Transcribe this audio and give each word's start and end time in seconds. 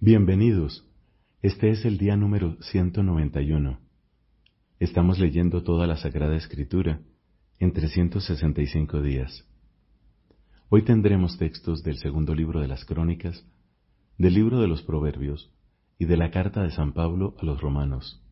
Bienvenidos. 0.00 0.88
Este 1.42 1.70
es 1.70 1.84
el 1.84 1.98
día 1.98 2.16
número 2.16 2.56
191. 2.60 3.80
Estamos 4.78 5.18
leyendo 5.18 5.64
toda 5.64 5.88
la 5.88 5.96
Sagrada 5.96 6.36
Escritura 6.36 7.00
en 7.58 7.72
365 7.72 9.02
días. 9.02 9.44
Hoy 10.68 10.82
tendremos 10.84 11.36
textos 11.36 11.82
del 11.82 11.96
segundo 11.96 12.36
libro 12.36 12.60
de 12.60 12.68
las 12.68 12.84
Crónicas, 12.84 13.44
del 14.18 14.34
libro 14.34 14.60
de 14.60 14.68
los 14.68 14.84
Proverbios 14.84 15.52
y 15.98 16.04
de 16.04 16.16
la 16.16 16.30
carta 16.30 16.62
de 16.62 16.70
San 16.70 16.92
Pablo 16.92 17.34
a 17.40 17.44
los 17.44 17.60
romanos. 17.60 18.22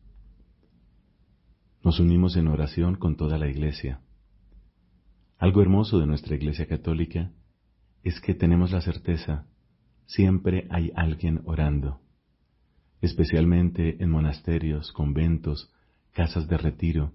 Nos 1.83 1.99
unimos 1.99 2.37
en 2.37 2.47
oración 2.47 2.95
con 2.95 3.17
toda 3.17 3.37
la 3.37 3.49
Iglesia. 3.49 3.99
Algo 5.37 5.61
hermoso 5.61 5.99
de 5.99 6.07
nuestra 6.07 6.37
Iglesia 6.37 6.65
Católica 6.65 7.33
es 8.03 8.21
que 8.21 8.33
tenemos 8.33 8.71
la 8.71 8.79
certeza 8.79 9.47
siempre 10.07 10.67
hay 10.71 10.91
alguien 10.95 11.41
orando, 11.45 12.01
especialmente 13.01 14.01
en 14.01 14.09
monasterios, 14.09 14.91
conventos, 14.91 15.71
casas 16.13 16.47
de 16.47 16.57
retiro, 16.57 17.13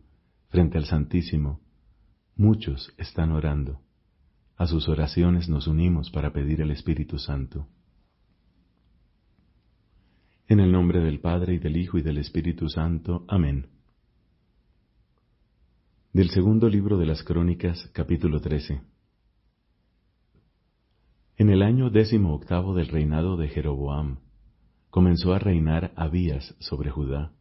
frente 0.49 0.79
al 0.79 0.85
Santísimo. 0.85 1.61
Muchos 2.37 2.95
están 2.99 3.33
orando. 3.33 3.81
A 4.57 4.67
sus 4.67 4.89
oraciones 4.89 5.49
nos 5.49 5.67
unimos 5.67 6.11
para 6.11 6.33
pedir 6.33 6.61
el 6.61 6.71
Espíritu 6.71 7.19
Santo. 7.19 7.67
En 10.47 10.61
el 10.61 10.71
nombre 10.71 11.01
del 11.01 11.21
Padre 11.21 11.55
y 11.55 11.59
del 11.59 11.77
Hijo 11.77 11.99
y 11.99 12.03
del 12.03 12.19
Espíritu 12.19 12.69
Santo. 12.69 13.25
Amén. 13.29 13.67
Del 16.13 16.29
segundo 16.29 16.69
libro 16.69 16.99
de 16.99 17.07
las 17.07 17.23
Crónicas, 17.23 17.91
capítulo 17.95 18.41
13. 18.41 18.92
El 21.63 21.69
año 21.69 21.91
décimo 21.91 22.35
octavo 22.35 22.75
del 22.75 22.89
reinado 22.89 23.37
de 23.37 23.47
Jeroboam, 23.47 24.19
comenzó 24.91 25.33
a 25.33 25.39
reinar 25.39 25.93
Abías 25.95 26.57
sobre 26.59 26.91
Judá, 26.91 27.35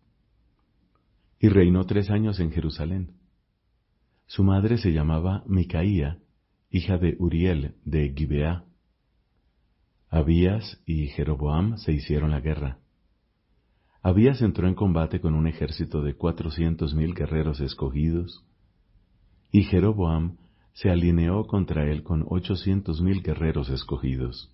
y 1.39 1.49
reinó 1.49 1.87
tres 1.87 2.11
años 2.11 2.39
en 2.39 2.51
Jerusalén. 2.51 3.15
Su 4.27 4.43
madre 4.43 4.77
se 4.77 4.93
llamaba 4.93 5.41
Micaía, 5.47 6.19
hija 6.69 6.99
de 6.99 7.15
Uriel 7.17 7.73
de 7.83 8.13
Gibeá. 8.15 8.65
Abías 10.07 10.79
y 10.85 11.07
Jeroboam 11.07 11.77
se 11.77 11.91
hicieron 11.91 12.29
la 12.29 12.41
guerra. 12.41 12.77
Abías 14.03 14.43
entró 14.43 14.67
en 14.67 14.75
combate 14.75 15.19
con 15.19 15.33
un 15.33 15.47
ejército 15.47 16.03
de 16.03 16.13
cuatrocientos 16.13 16.93
mil 16.93 17.15
guerreros 17.15 17.59
escogidos, 17.59 18.45
y 19.51 19.63
Jeroboam 19.63 20.37
se 20.73 20.89
alineó 20.89 21.45
contra 21.45 21.89
él 21.89 22.03
con 22.03 22.25
ochocientos 22.27 23.01
mil 23.01 23.21
guerreros 23.21 23.69
escogidos. 23.69 24.53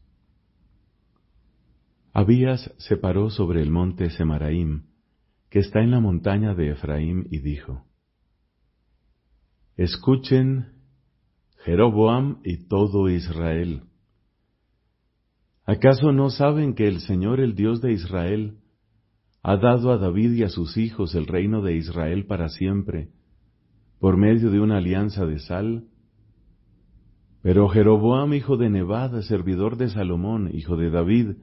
Abías 2.13 2.73
se 2.77 2.97
paró 2.97 3.29
sobre 3.29 3.61
el 3.61 3.69
monte 3.69 4.09
Semaraim, 4.09 4.83
que 5.49 5.59
está 5.59 5.81
en 5.81 5.91
la 5.91 5.99
montaña 5.99 6.55
de 6.55 6.71
Efraín, 6.71 7.27
y 7.29 7.39
dijo, 7.39 7.85
Escuchen, 9.75 10.73
Jeroboam 11.63 12.39
y 12.43 12.67
todo 12.67 13.09
Israel. 13.09 13.83
¿Acaso 15.65 16.11
no 16.11 16.29
saben 16.29 16.73
que 16.73 16.87
el 16.87 17.01
Señor, 17.01 17.39
el 17.39 17.53
Dios 17.53 17.81
de 17.81 17.91
Israel, 17.91 18.57
ha 19.43 19.57
dado 19.57 19.91
a 19.91 19.97
David 19.97 20.31
y 20.31 20.43
a 20.43 20.49
sus 20.49 20.77
hijos 20.77 21.13
el 21.13 21.27
reino 21.27 21.61
de 21.61 21.75
Israel 21.75 22.25
para 22.25 22.49
siempre, 22.49 23.09
por 23.99 24.17
medio 24.17 24.49
de 24.49 24.59
una 24.59 24.77
alianza 24.77 25.25
de 25.25 25.39
sal, 25.39 25.87
pero 27.47 27.69
Jeroboam, 27.69 28.33
hijo 28.33 28.57
de 28.57 28.69
Nevad, 28.69 29.21
servidor 29.21 29.77
de 29.77 29.87
Salomón, 29.87 30.49
hijo 30.53 30.75
de 30.75 30.89
David, 30.89 31.37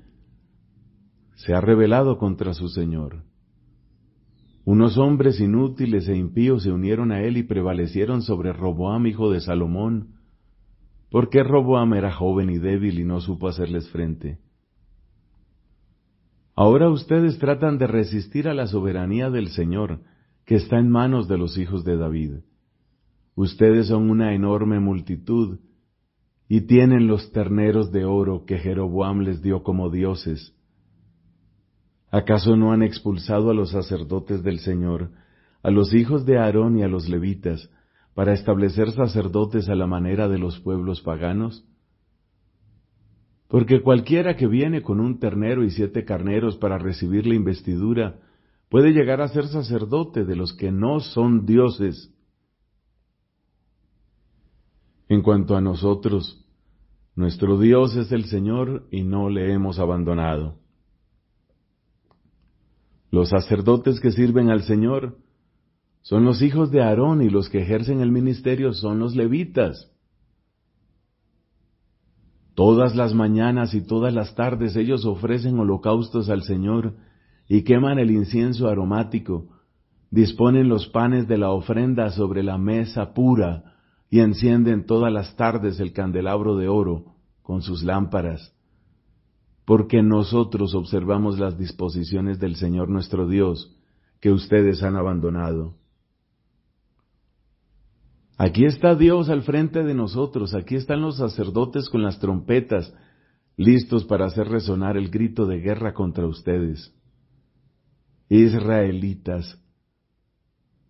se 1.35 1.55
ha 1.55 1.63
rebelado 1.63 2.19
contra 2.19 2.53
su 2.53 2.69
señor. 2.69 3.23
Unos 4.67 4.99
hombres 4.99 5.41
inútiles 5.41 6.07
e 6.07 6.15
impíos 6.15 6.65
se 6.65 6.73
unieron 6.73 7.11
a 7.11 7.23
él 7.23 7.39
y 7.39 7.43
prevalecieron 7.43 8.21
sobre 8.21 8.53
Roboam, 8.53 9.07
hijo 9.07 9.31
de 9.31 9.41
Salomón, 9.41 10.17
porque 11.11 11.43
Roboam 11.43 11.95
era 11.95 12.13
joven 12.13 12.51
y 12.51 12.59
débil 12.59 12.99
y 12.99 13.05
no 13.05 13.23
supo 13.23 13.49
hacerles 13.49 13.89
frente. 13.89 14.41
Ahora 16.55 16.91
ustedes 16.91 17.39
tratan 17.39 17.79
de 17.79 17.87
resistir 17.87 18.47
a 18.47 18.53
la 18.53 18.67
soberanía 18.67 19.31
del 19.31 19.49
Señor, 19.49 20.01
que 20.45 20.57
está 20.57 20.79
en 20.79 20.91
manos 20.91 21.29
de 21.29 21.39
los 21.39 21.57
hijos 21.57 21.83
de 21.83 21.97
David. 21.97 22.33
Ustedes 23.37 23.87
son 23.87 24.11
una 24.11 24.35
enorme 24.35 24.81
multitud, 24.81 25.61
y 26.49 26.63
tienen 26.63 27.07
los 27.07 27.33
terneros 27.33 27.91
de 27.91 28.05
oro 28.05 28.45
que 28.47 28.59
Jeroboam 28.59 29.21
les 29.21 29.43
dio 29.43 29.63
como 29.63 29.91
dioses. 29.91 30.55
¿Acaso 32.11 32.57
no 32.57 32.73
han 32.73 32.83
expulsado 32.83 33.51
a 33.51 33.55
los 33.55 33.71
sacerdotes 33.71 34.43
del 34.43 34.61
Señor, 34.61 35.11
a 35.63 35.71
los 35.71 35.93
hijos 35.95 36.25
de 36.27 36.39
Aarón 36.39 36.79
y 36.79 36.83
a 36.83 36.89
los 36.89 37.09
levitas, 37.09 37.71
para 38.15 38.33
establecer 38.33 38.93
sacerdotes 38.93 39.69
a 39.69 39.75
la 39.75 39.87
manera 39.87 40.29
de 40.29 40.39
los 40.39 40.61
pueblos 40.61 41.01
paganos? 41.01 41.65
Porque 43.49 43.83
cualquiera 43.83 44.37
que 44.37 44.47
viene 44.47 44.83
con 44.83 45.01
un 45.01 45.19
ternero 45.19 45.65
y 45.65 45.71
siete 45.71 46.05
carneros 46.05 46.57
para 46.57 46.79
recibir 46.79 47.27
la 47.27 47.35
investidura, 47.35 48.21
puede 48.69 48.93
llegar 48.93 49.21
a 49.21 49.29
ser 49.29 49.47
sacerdote 49.47 50.25
de 50.25 50.37
los 50.37 50.53
que 50.53 50.71
no 50.71 51.01
son 51.01 51.47
dioses 51.47 52.14
en 55.09 55.23
cuanto 55.23 55.57
a 55.57 55.61
nosotros, 55.61 56.45
nuestro 57.17 57.59
Dios 57.59 57.97
es 57.97 58.11
el 58.13 58.25
Señor 58.25 58.87
y 58.91 59.03
no 59.03 59.29
le 59.29 59.53
hemos 59.53 59.79
abandonado. 59.79 60.57
Los 63.11 63.29
sacerdotes 63.29 64.01
que 64.01 64.11
sirven 64.11 64.51
al 64.51 64.63
Señor 64.63 65.19
son 66.03 66.25
los 66.25 66.43
hijos 66.43 66.71
de 66.71 66.83
Aarón 66.83 67.23
y 67.23 67.31
los 67.31 67.49
que 67.49 67.63
ejercen 67.63 68.01
el 68.01 68.11
ministerio 68.11 68.73
son 68.73 68.99
los 68.99 69.15
levitas. 69.15 69.91
Todas 72.55 72.95
las 72.95 73.15
mañanas 73.15 73.75
y 73.75 73.87
todas 73.87 74.13
las 74.13 74.35
tardes 74.35 74.77
ellos 74.77 75.05
ofrecen 75.05 75.59
holocaustos 75.59 76.29
al 76.29 76.43
Señor 76.43 76.95
y 77.49 77.63
queman 77.63 77.99
el 77.99 78.11
incienso 78.11 78.69
aromático, 78.69 79.49
disponen 80.11 80.69
los 80.69 80.89
panes 80.89 81.27
de 81.27 81.39
la 81.39 81.51
ofrenda 81.51 82.11
sobre 82.11 82.43
la 82.43 82.59
mesa 82.59 83.13
pura, 83.15 83.74
y 84.15 84.21
encienden 84.21 84.87
todas 84.87 85.13
las 85.13 85.35
tardes 85.35 85.81
el 85.81 85.93
candelabro 85.93 86.57
de 86.57 86.69
oro 86.69 87.17
con 87.43 87.63
sus 87.63 87.83
lámparas, 87.83 88.55
porque 89.65 90.05
nosotros 90.05 90.73
observamos 90.77 91.41
las 91.41 91.59
disposiciones 91.59 92.39
del 92.39 92.55
Señor 92.55 92.89
nuestro 92.89 93.27
Dios 93.27 93.77
que 94.21 94.31
ustedes 94.31 94.85
han 94.85 94.95
abandonado. 94.95 95.75
Aquí 98.39 98.67
está 98.67 98.95
Dios 98.95 99.31
al 99.31 99.43
frente 99.43 99.83
de 99.83 99.95
nosotros, 99.95 100.55
aquí 100.55 100.77
están 100.77 101.01
los 101.01 101.17
sacerdotes 101.17 101.89
con 101.89 102.05
las 102.05 102.21
trompetas, 102.21 102.95
listos 103.57 104.05
para 104.05 104.27
hacer 104.27 104.47
resonar 104.47 104.97
el 104.97 105.11
grito 105.11 105.45
de 105.45 105.59
guerra 105.59 105.93
contra 105.93 106.25
ustedes. 106.25 106.95
Israelitas, 108.29 109.61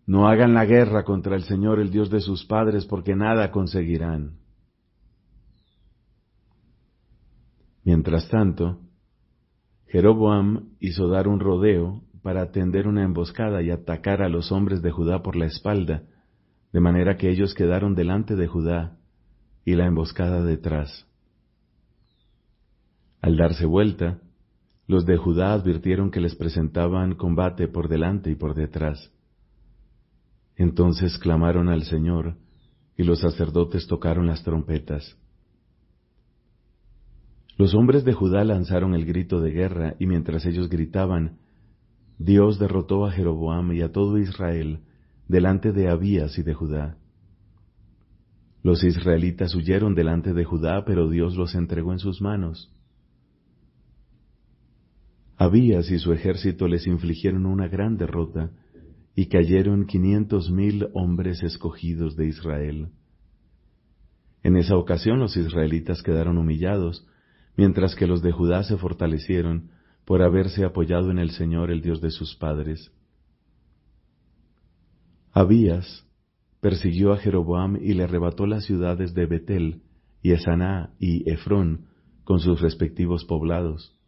no 0.07 0.29
hagan 0.29 0.55
la 0.55 0.67
guerra 0.67 1.05
contra 1.05 1.35
el 1.37 1.45
Señor, 1.45 1.81
el 1.81 1.91
Dios 1.91 2.11
de 2.11 2.21
sus 2.21 2.45
padres, 2.45 2.85
porque 2.87 3.17
nada 3.17 3.51
conseguirán. 3.51 4.39
Mientras 7.85 8.29
tanto, 8.29 8.81
Jeroboam 9.87 10.71
hizo 10.81 11.09
dar 11.09 11.29
un 11.29 11.41
rodeo 11.41 12.03
para 12.23 12.51
tender 12.51 12.89
una 12.89 13.05
emboscada 13.05 13.63
y 13.63 13.71
atacar 13.71 14.23
a 14.23 14.29
los 14.29 14.51
hombres 14.51 14.83
de 14.83 14.91
Judá 14.91 15.23
por 15.23 15.37
la 15.37 15.47
espalda, 15.47 16.03
de 16.73 16.81
manera 16.81 17.17
que 17.17 17.31
ellos 17.31 17.55
quedaron 17.55 17.95
delante 17.95 18.37
de 18.37 18.47
Judá 18.47 18.97
y 19.65 19.75
la 19.75 19.87
emboscada 19.87 20.43
detrás. 20.43 21.07
Al 23.21 23.37
darse 23.37 23.67
vuelta, 23.67 24.19
los 24.87 25.07
de 25.07 25.17
Judá 25.17 25.53
advirtieron 25.53 26.11
que 26.11 26.21
les 26.21 26.35
presentaban 26.35 27.15
combate 27.15 27.69
por 27.69 27.89
delante 27.89 28.31
y 28.31 28.35
por 28.35 28.55
detrás. 28.55 29.11
Entonces 30.57 31.19
clamaron 31.19 31.69
al 31.69 31.83
Señor, 31.83 32.37
y 32.97 33.03
los 33.03 33.21
sacerdotes 33.21 33.87
tocaron 33.87 34.27
las 34.27 34.43
trompetas. 34.45 35.17
Los 37.57 37.75
hombres 37.75 38.05
de 38.05 38.13
Judá 38.13 38.45
lanzaron 38.45 38.95
el 38.95 39.05
grito 39.05 39.41
de 39.41 39.51
guerra, 39.51 39.95
y 39.99 40.07
mientras 40.07 40.45
ellos 40.47 40.69
gritaban, 40.69 41.39
Dios 42.19 42.59
derrotó 42.59 43.07
a 43.07 43.13
Jeroboam 43.13 43.73
y 43.73 43.83
a 43.83 43.93
todo 43.93 44.19
Israel 44.19 44.81
delante 45.29 45.73
de 45.73 45.89
Abías 45.89 46.39
y 46.39 46.43
de 46.43 46.55
Judá. 46.55 46.99
Los 48.63 48.83
israelitas 48.83 49.55
huyeron 49.55 49.95
delante 49.95 50.33
de 50.33 50.45
Judá, 50.45 50.85
pero 50.85 51.09
Dios 51.09 51.37
los 51.37 51.55
entregó 51.55 51.93
en 51.93 51.99
sus 51.99 52.21
manos. 52.23 52.73
Abías 55.37 55.91
y 55.91 55.99
su 55.99 56.13
ejército 56.13 56.69
les 56.69 56.87
infligieron 56.87 57.47
una 57.47 57.69
gran 57.69 57.97
derrota, 57.97 58.51
y 59.15 59.27
cayeron 59.27 59.87
quinientos 59.87 60.51
mil 60.51 60.89
hombres 60.93 61.43
escogidos 61.43 62.17
de 62.17 62.27
Israel. 62.27 62.89
En 64.43 64.57
esa 64.57 64.77
ocasión 64.77 65.21
los 65.21 65.37
israelitas 65.37 66.03
quedaron 66.03 66.37
humillados, 66.37 67.07
mientras 67.57 67.95
que 67.95 68.07
los 68.07 68.23
de 68.23 68.33
Judá 68.33 68.63
se 68.65 68.77
fortalecieron, 68.77 69.71
por 70.05 70.23
haberse 70.23 70.65
apoyado 70.65 71.11
en 71.11 71.19
el 71.19 71.31
Señor, 71.31 71.71
el 71.71 71.81
Dios 71.81 72.01
de 72.01 72.11
sus 72.11 72.37
padres. 72.37 72.93
Abías 75.33 76.07
persiguió 76.61 77.13
a 77.13 77.17
Jeroboam 77.19 77.77
y 77.77 77.95
le 77.95 78.05
arrebató 78.05 78.47
las 78.47 78.65
ciudades 78.65 79.15
de 79.15 79.27
Betel, 79.27 79.83
y 80.23 80.33
Esaná 80.33 80.95
y 80.99 81.31
Efrón, 81.31 81.89
con 82.25 82.41
sus 82.41 82.61
respectivos 82.61 83.25
poblados. 83.25 83.99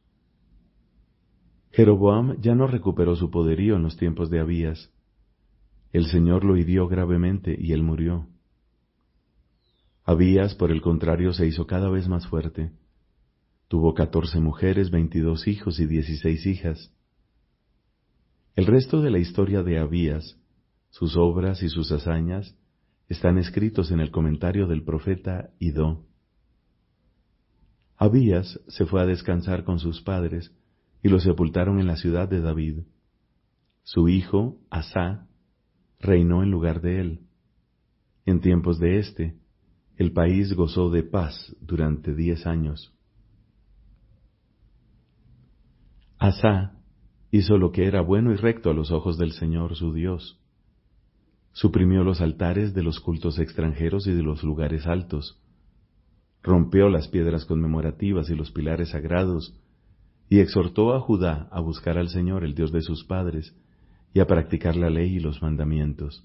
Jeroboam 1.72 2.40
ya 2.40 2.54
no 2.54 2.66
recuperó 2.66 3.16
su 3.16 3.30
poderío 3.30 3.76
en 3.76 3.82
los 3.82 3.98
tiempos 3.98 4.30
de 4.30 4.40
Abías. 4.40 4.90
El 5.96 6.08
Señor 6.08 6.44
lo 6.44 6.58
hirió 6.58 6.88
gravemente 6.88 7.56
y 7.58 7.72
él 7.72 7.82
murió. 7.82 8.28
Abías, 10.04 10.54
por 10.54 10.70
el 10.70 10.82
contrario, 10.82 11.32
se 11.32 11.46
hizo 11.46 11.66
cada 11.66 11.88
vez 11.88 12.06
más 12.06 12.26
fuerte. 12.26 12.70
Tuvo 13.68 13.94
catorce 13.94 14.38
mujeres, 14.38 14.90
veintidós 14.90 15.48
hijos 15.48 15.80
y 15.80 15.86
dieciséis 15.86 16.44
hijas. 16.44 16.92
El 18.56 18.66
resto 18.66 19.00
de 19.00 19.10
la 19.10 19.20
historia 19.20 19.62
de 19.62 19.78
Abías, 19.78 20.38
sus 20.90 21.16
obras 21.16 21.62
y 21.62 21.70
sus 21.70 21.90
hazañas, 21.90 22.54
están 23.08 23.38
escritos 23.38 23.90
en 23.90 24.00
el 24.00 24.10
comentario 24.10 24.66
del 24.66 24.84
profeta 24.84 25.48
Idó. 25.58 26.04
Abías 27.96 28.60
se 28.68 28.84
fue 28.84 29.00
a 29.00 29.06
descansar 29.06 29.64
con 29.64 29.78
sus 29.78 30.02
padres 30.02 30.52
y 31.02 31.08
lo 31.08 31.20
sepultaron 31.20 31.80
en 31.80 31.86
la 31.86 31.96
ciudad 31.96 32.28
de 32.28 32.42
David. 32.42 32.80
Su 33.82 34.10
hijo, 34.10 34.58
Asá, 34.68 35.26
reinó 36.00 36.42
en 36.42 36.50
lugar 36.50 36.80
de 36.80 37.00
él. 37.00 37.20
En 38.24 38.40
tiempos 38.40 38.78
de 38.78 38.98
éste, 38.98 39.36
el 39.96 40.12
país 40.12 40.54
gozó 40.54 40.90
de 40.90 41.02
paz 41.02 41.56
durante 41.60 42.14
diez 42.14 42.46
años. 42.46 42.92
Asá 46.18 46.72
hizo 47.30 47.58
lo 47.58 47.72
que 47.72 47.86
era 47.86 48.00
bueno 48.00 48.32
y 48.32 48.36
recto 48.36 48.70
a 48.70 48.74
los 48.74 48.90
ojos 48.90 49.18
del 49.18 49.32
Señor 49.32 49.76
su 49.76 49.92
Dios. 49.92 50.40
Suprimió 51.52 52.02
los 52.04 52.20
altares 52.20 52.74
de 52.74 52.82
los 52.82 53.00
cultos 53.00 53.38
extranjeros 53.38 54.06
y 54.06 54.12
de 54.12 54.22
los 54.22 54.42
lugares 54.42 54.86
altos. 54.86 55.40
Rompió 56.42 56.88
las 56.88 57.08
piedras 57.08 57.44
conmemorativas 57.44 58.28
y 58.30 58.34
los 58.34 58.50
pilares 58.50 58.90
sagrados, 58.90 59.58
y 60.28 60.40
exhortó 60.40 60.94
a 60.94 61.00
Judá 61.00 61.48
a 61.50 61.60
buscar 61.60 61.98
al 61.98 62.08
Señor, 62.08 62.44
el 62.44 62.54
Dios 62.54 62.72
de 62.72 62.82
sus 62.82 63.04
padres, 63.04 63.56
y 64.16 64.20
a 64.20 64.26
practicar 64.26 64.76
la 64.76 64.88
ley 64.88 65.16
y 65.16 65.20
los 65.20 65.42
mandamientos. 65.42 66.24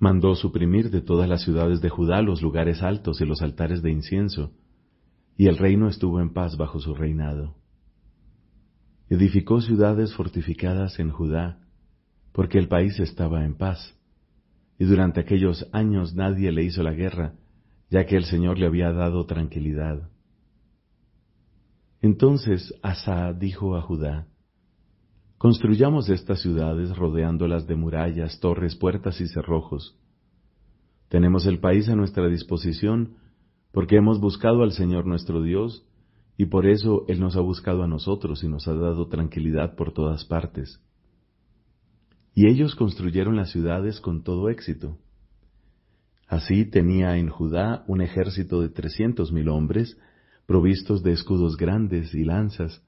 Mandó 0.00 0.34
suprimir 0.34 0.90
de 0.90 1.02
todas 1.02 1.28
las 1.28 1.44
ciudades 1.44 1.80
de 1.80 1.88
Judá 1.88 2.20
los 2.20 2.42
lugares 2.42 2.82
altos 2.82 3.20
y 3.20 3.24
los 3.24 3.42
altares 3.42 3.80
de 3.80 3.92
incienso, 3.92 4.50
y 5.36 5.46
el 5.46 5.56
reino 5.56 5.88
estuvo 5.88 6.20
en 6.20 6.32
paz 6.32 6.56
bajo 6.56 6.80
su 6.80 6.96
reinado. 6.96 7.54
Edificó 9.08 9.60
ciudades 9.60 10.12
fortificadas 10.12 10.98
en 10.98 11.10
Judá, 11.10 11.60
porque 12.32 12.58
el 12.58 12.66
país 12.66 12.98
estaba 12.98 13.44
en 13.44 13.54
paz, 13.54 13.96
y 14.80 14.86
durante 14.86 15.20
aquellos 15.20 15.68
años 15.70 16.16
nadie 16.16 16.50
le 16.50 16.64
hizo 16.64 16.82
la 16.82 16.92
guerra, 16.92 17.34
ya 17.88 18.04
que 18.06 18.16
el 18.16 18.24
Señor 18.24 18.58
le 18.58 18.66
había 18.66 18.90
dado 18.90 19.26
tranquilidad. 19.26 20.10
Entonces 22.02 22.74
Asa 22.82 23.32
dijo 23.32 23.76
a 23.76 23.82
Judá, 23.82 24.26
Construyamos 25.40 26.10
estas 26.10 26.42
ciudades 26.42 26.94
rodeándolas 26.94 27.66
de 27.66 27.74
murallas, 27.74 28.40
torres, 28.40 28.76
puertas 28.76 29.22
y 29.22 29.26
cerrojos. 29.26 29.98
Tenemos 31.08 31.46
el 31.46 31.60
país 31.60 31.88
a 31.88 31.96
nuestra 31.96 32.28
disposición 32.28 33.14
porque 33.72 33.96
hemos 33.96 34.20
buscado 34.20 34.62
al 34.62 34.72
Señor 34.72 35.06
nuestro 35.06 35.40
Dios 35.40 35.82
y 36.36 36.44
por 36.44 36.66
eso 36.66 37.06
Él 37.08 37.20
nos 37.20 37.36
ha 37.36 37.40
buscado 37.40 37.82
a 37.82 37.86
nosotros 37.86 38.44
y 38.44 38.48
nos 38.48 38.68
ha 38.68 38.74
dado 38.74 39.08
tranquilidad 39.08 39.76
por 39.76 39.94
todas 39.94 40.26
partes. 40.26 40.78
Y 42.34 42.46
ellos 42.46 42.74
construyeron 42.74 43.34
las 43.34 43.50
ciudades 43.50 43.98
con 44.02 44.22
todo 44.22 44.50
éxito. 44.50 44.98
Así 46.28 46.66
tenía 46.66 47.16
en 47.16 47.30
Judá 47.30 47.82
un 47.86 48.02
ejército 48.02 48.60
de 48.60 48.68
trescientos 48.68 49.32
mil 49.32 49.48
hombres, 49.48 49.96
provistos 50.44 51.02
de 51.02 51.12
escudos 51.12 51.56
grandes 51.56 52.12
y 52.12 52.24
lanzas, 52.24 52.84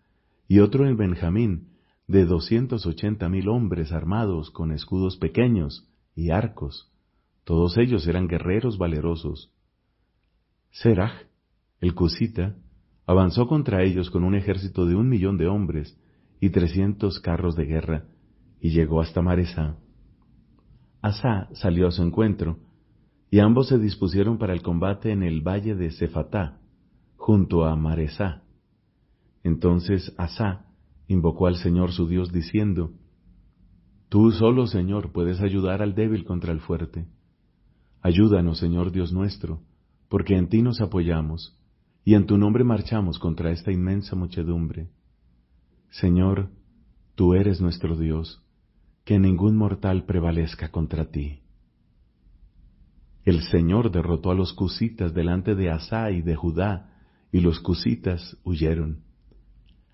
y 0.49 0.58
otro 0.58 0.87
en 0.87 0.99
Benjamín, 0.99 1.71
de 2.12 2.26
doscientos 2.26 2.85
ochenta 2.85 3.31
mil 3.31 3.49
hombres 3.49 3.91
armados 3.91 4.50
con 4.50 4.70
escudos 4.70 5.17
pequeños 5.17 5.88
y 6.14 6.31
arcos. 6.31 6.93
Todos 7.43 7.79
ellos 7.79 8.06
eran 8.06 8.29
guerreros 8.29 8.76
valerosos. 8.76 9.50
Serach, 10.70 11.26
el 11.81 11.94
cusita, 11.94 12.55
avanzó 13.06 13.49
contra 13.49 13.82
ellos 13.82 14.11
con 14.11 14.25
un 14.25 14.35
ejército 14.35 14.85
de 14.85 14.94
un 14.94 15.09
millón 15.09 15.38
de 15.38 15.47
hombres 15.47 15.99
y 16.38 16.50
trescientos 16.50 17.19
carros 17.19 17.56
de 17.56 17.64
guerra, 17.64 18.05
y 18.61 18.73
llegó 18.73 19.00
hasta 19.00 19.23
Maresá. 19.23 19.79
Asa 21.00 21.49
salió 21.55 21.88
a 21.88 21.93
su 21.93 22.03
encuentro, 22.03 22.59
y 23.31 23.38
ambos 23.38 23.69
se 23.69 23.79
dispusieron 23.79 24.37
para 24.37 24.53
el 24.53 24.61
combate 24.61 25.12
en 25.12 25.23
el 25.23 25.41
valle 25.41 25.75
de 25.76 25.91
Cefatá, 25.91 26.61
junto 27.17 27.64
a 27.64 27.75
Maresá. 27.75 28.43
Entonces 29.43 30.14
Asa 30.19 30.67
invocó 31.08 31.46
al 31.46 31.56
Señor 31.56 31.93
su 31.93 32.06
Dios 32.06 32.32
diciendo, 32.32 32.93
Tú 34.08 34.31
solo, 34.31 34.66
Señor, 34.66 35.12
puedes 35.12 35.40
ayudar 35.40 35.81
al 35.81 35.94
débil 35.94 36.25
contra 36.25 36.52
el 36.52 36.60
fuerte. 36.60 37.06
Ayúdanos, 38.02 38.58
Señor 38.58 38.93
Dios 38.93 39.12
nuestro, 39.12 39.62
porque 40.08 40.37
en 40.37 40.49
ti 40.49 40.60
nos 40.60 40.81
apoyamos 40.81 41.56
y 42.04 42.14
en 42.14 42.26
tu 42.26 42.37
nombre 42.37 42.64
marchamos 42.64 43.19
contra 43.19 43.52
esta 43.52 43.72
inmensa 43.72 44.16
muchedumbre. 44.16 44.90
Señor, 45.90 46.50
tú 47.14 47.34
eres 47.34 47.60
nuestro 47.60 47.96
Dios, 47.96 48.43
que 49.04 49.19
ningún 49.19 49.56
mortal 49.56 50.04
prevalezca 50.04 50.70
contra 50.70 51.10
ti. 51.10 51.40
El 53.25 53.43
Señor 53.44 53.93
derrotó 53.93 54.31
a 54.31 54.34
los 54.34 54.52
cusitas 54.52 55.14
delante 55.14 55.54
de 55.54 55.70
Asá 55.70 56.10
y 56.10 56.22
de 56.22 56.34
Judá, 56.34 56.90
y 57.31 57.40
los 57.40 57.60
cusitas 57.60 58.37
huyeron. 58.44 59.04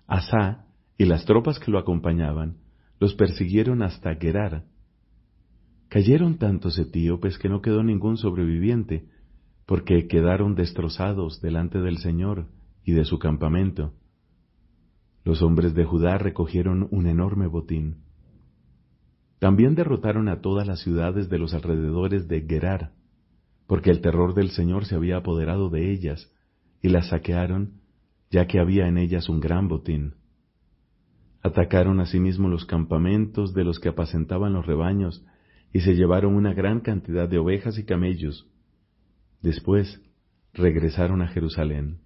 Asá 0.07 0.65
y 0.99 1.05
las 1.05 1.23
tropas 1.23 1.59
que 1.59 1.71
lo 1.71 1.79
acompañaban 1.79 2.57
los 2.99 3.15
persiguieron 3.15 3.81
hasta 3.81 4.13
Gerar. 4.15 4.65
Cayeron 5.87 6.37
tantos 6.37 6.77
etíopes 6.77 7.39
que 7.39 7.47
no 7.47 7.61
quedó 7.61 7.83
ningún 7.83 8.17
sobreviviente, 8.17 9.07
porque 9.65 10.07
quedaron 10.07 10.55
destrozados 10.55 11.41
delante 11.41 11.79
del 11.79 11.99
Señor 11.99 12.47
y 12.83 12.91
de 12.91 13.05
su 13.05 13.17
campamento. 13.17 13.93
Los 15.23 15.41
hombres 15.41 15.73
de 15.73 15.85
Judá 15.85 16.17
recogieron 16.17 16.89
un 16.91 17.07
enorme 17.07 17.47
botín. 17.47 18.03
También 19.39 19.75
derrotaron 19.75 20.27
a 20.27 20.41
todas 20.41 20.67
las 20.67 20.81
ciudades 20.81 21.29
de 21.29 21.39
los 21.39 21.53
alrededores 21.53 22.27
de 22.27 22.41
Gerar, 22.41 22.91
porque 23.67 23.89
el 23.89 24.01
terror 24.01 24.33
del 24.33 24.49
Señor 24.49 24.83
se 24.83 24.95
había 24.95 25.15
apoderado 25.15 25.69
de 25.69 25.93
ellas, 25.93 26.29
y 26.81 26.89
las 26.89 27.07
saquearon, 27.07 27.79
ya 28.29 28.47
que 28.47 28.59
había 28.59 28.87
en 28.87 28.97
ellas 28.97 29.29
un 29.29 29.39
gran 29.39 29.69
botín. 29.69 30.18
Atacaron 31.41 31.99
asimismo 31.99 32.49
los 32.49 32.65
campamentos 32.65 33.53
de 33.53 33.63
los 33.63 33.79
que 33.79 33.89
apacentaban 33.89 34.53
los 34.53 34.65
rebaños, 34.65 35.25
y 35.71 35.81
se 35.81 35.95
llevaron 35.95 36.35
una 36.35 36.53
gran 36.53 36.79
cantidad 36.79 37.29
de 37.29 37.37
ovejas 37.37 37.77
y 37.77 37.85
camellos, 37.85 38.49
Después 39.41 40.01
regresaron 40.53 41.21
a 41.21 41.27
Jerusalén. 41.27 41.99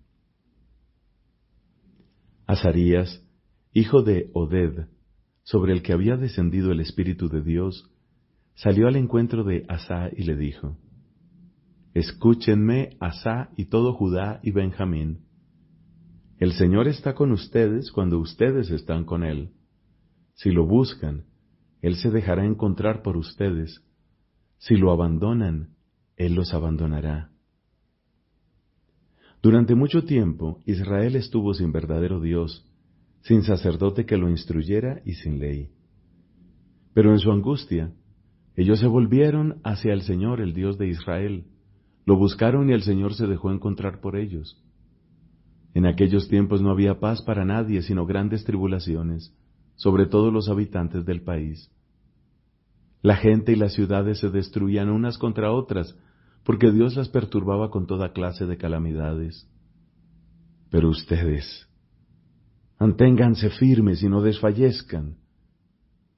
Azarías, 2.46 3.26
hijo 3.74 4.04
de 4.04 4.30
Oded, 4.34 4.88
sobre 5.44 5.74
el 5.74 5.82
que 5.82 5.94
había 5.94 6.16
descendido 6.16 6.72
el 6.72 6.80
Espíritu 6.80 7.30
de 7.30 7.42
Dios, 7.42 7.90
salió 8.56 8.88
al 8.88 8.98
encuentro 8.98 9.44
de 9.44 9.66
Asa 9.68 10.10
y 10.16 10.24
le 10.24 10.36
dijo, 10.36 10.78
Escúchenme, 11.94 12.98
Asa 13.00 13.50
y 13.58 13.66
todo 13.66 13.94
Judá 13.94 14.40
y 14.44 14.52
Benjamín. 14.52 15.23
El 16.44 16.52
Señor 16.52 16.90
está 16.90 17.16
con 17.16 17.32
ustedes 17.32 17.90
cuando 17.90 18.20
ustedes 18.20 18.70
están 18.70 19.06
con 19.06 19.24
Él. 19.24 19.52
Si 20.34 20.52
lo 20.52 20.66
buscan, 20.66 21.24
Él 21.82 21.96
se 21.96 22.12
dejará 22.12 22.44
encontrar 22.44 23.02
por 23.02 23.16
ustedes. 23.16 23.82
Si 24.58 24.76
lo 24.76 24.92
abandonan, 24.92 25.70
él 26.18 26.36
los 26.36 26.54
abandonará. 26.54 27.32
Durante 29.42 29.74
mucho 29.74 30.04
tiempo 30.04 30.60
Israel 30.66 31.16
estuvo 31.16 31.54
sin 31.54 31.72
verdadero 31.72 32.20
Dios, 32.20 32.70
sin 33.22 33.44
sacerdote 33.44 34.06
que 34.06 34.18
lo 34.18 34.30
instruyera 34.30 35.02
y 35.06 35.14
sin 35.14 35.40
ley. 35.40 35.70
Pero 36.94 37.14
en 37.14 37.20
su 37.20 37.32
angustia, 37.32 37.94
ellos 38.58 38.82
se 38.82 38.88
volvieron 38.88 39.62
hacia 39.64 39.94
el 39.94 40.02
Señor, 40.02 40.42
el 40.42 40.54
Dios 40.54 40.78
de 40.78 40.90
Israel, 40.90 41.46
lo 42.06 42.18
buscaron 42.18 42.70
y 42.70 42.74
el 42.74 42.82
Señor 42.82 43.14
se 43.14 43.28
dejó 43.28 43.50
encontrar 43.50 44.02
por 44.02 44.18
ellos. 44.18 44.62
En 45.74 45.86
aquellos 45.86 46.28
tiempos 46.28 46.62
no 46.62 46.70
había 46.70 47.00
paz 47.00 47.22
para 47.22 47.46
nadie, 47.46 47.82
sino 47.82 48.06
grandes 48.06 48.44
tribulaciones, 48.44 49.36
sobre 49.76 50.06
todos 50.06 50.32
los 50.32 50.50
habitantes 50.50 51.06
del 51.06 51.22
país. 51.22 51.72
La 53.02 53.16
gente 53.16 53.52
y 53.52 53.56
las 53.56 53.74
ciudades 53.74 54.20
se 54.20 54.30
destruían 54.30 54.90
unas 54.90 55.18
contra 55.18 55.52
otras, 55.52 55.98
porque 56.44 56.72
Dios 56.72 56.96
las 56.96 57.10
perturbaba 57.10 57.70
con 57.70 57.88
toda 57.88 58.14
clase 58.14 58.46
de 58.46 58.58
calamidades. 58.58 59.50
Pero 60.70 60.90
ustedes, 60.90 61.68
Manténganse 62.84 63.50
firmes 63.50 64.04
y 64.04 64.10
no 64.10 64.22
desfallezcan, 64.22 65.16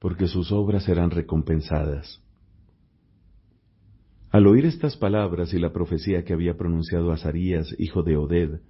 porque 0.00 0.26
sus 0.26 0.50
obras 0.50 0.82
serán 0.82 1.12
recompensadas. 1.12 2.20
Al 4.30 4.48
oír 4.48 4.66
estas 4.66 4.96
palabras 4.96 5.54
y 5.54 5.60
la 5.60 5.72
profecía 5.72 6.24
que 6.24 6.32
había 6.32 6.56
pronunciado 6.56 7.12
Azarías, 7.12 7.72
hijo 7.78 8.02
de 8.02 8.16
Oded, 8.16 8.60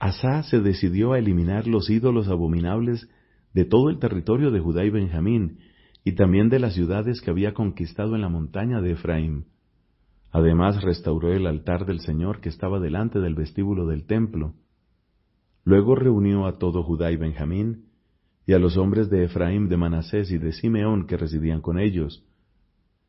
Asa 0.00 0.42
se 0.44 0.60
decidió 0.60 1.12
a 1.12 1.18
eliminar 1.18 1.66
los 1.66 1.90
ídolos 1.90 2.28
abominables 2.28 3.06
de 3.52 3.66
todo 3.66 3.90
el 3.90 3.98
territorio 3.98 4.50
de 4.50 4.58
Judá 4.58 4.82
y 4.86 4.90
Benjamín, 4.90 5.58
y 6.02 6.12
también 6.12 6.48
de 6.48 6.58
las 6.58 6.72
ciudades 6.72 7.20
que 7.20 7.30
había 7.30 7.52
conquistado 7.52 8.14
en 8.14 8.22
la 8.22 8.30
montaña 8.30 8.80
de 8.80 8.92
Efraín. 8.92 9.44
Además 10.30 10.82
restauró 10.82 11.34
el 11.34 11.46
altar 11.46 11.84
del 11.84 12.00
Señor 12.00 12.40
que 12.40 12.48
estaba 12.48 12.80
delante 12.80 13.20
del 13.20 13.34
vestíbulo 13.34 13.86
del 13.86 14.06
templo. 14.06 14.54
Luego 15.64 15.94
reunió 15.94 16.46
a 16.46 16.58
todo 16.58 16.82
Judá 16.82 17.12
y 17.12 17.16
Benjamín, 17.16 17.90
y 18.46 18.54
a 18.54 18.58
los 18.58 18.78
hombres 18.78 19.10
de 19.10 19.24
Efraín, 19.24 19.68
de 19.68 19.76
Manasés 19.76 20.30
y 20.30 20.38
de 20.38 20.52
Simeón 20.52 21.06
que 21.06 21.18
residían 21.18 21.60
con 21.60 21.78
ellos, 21.78 22.24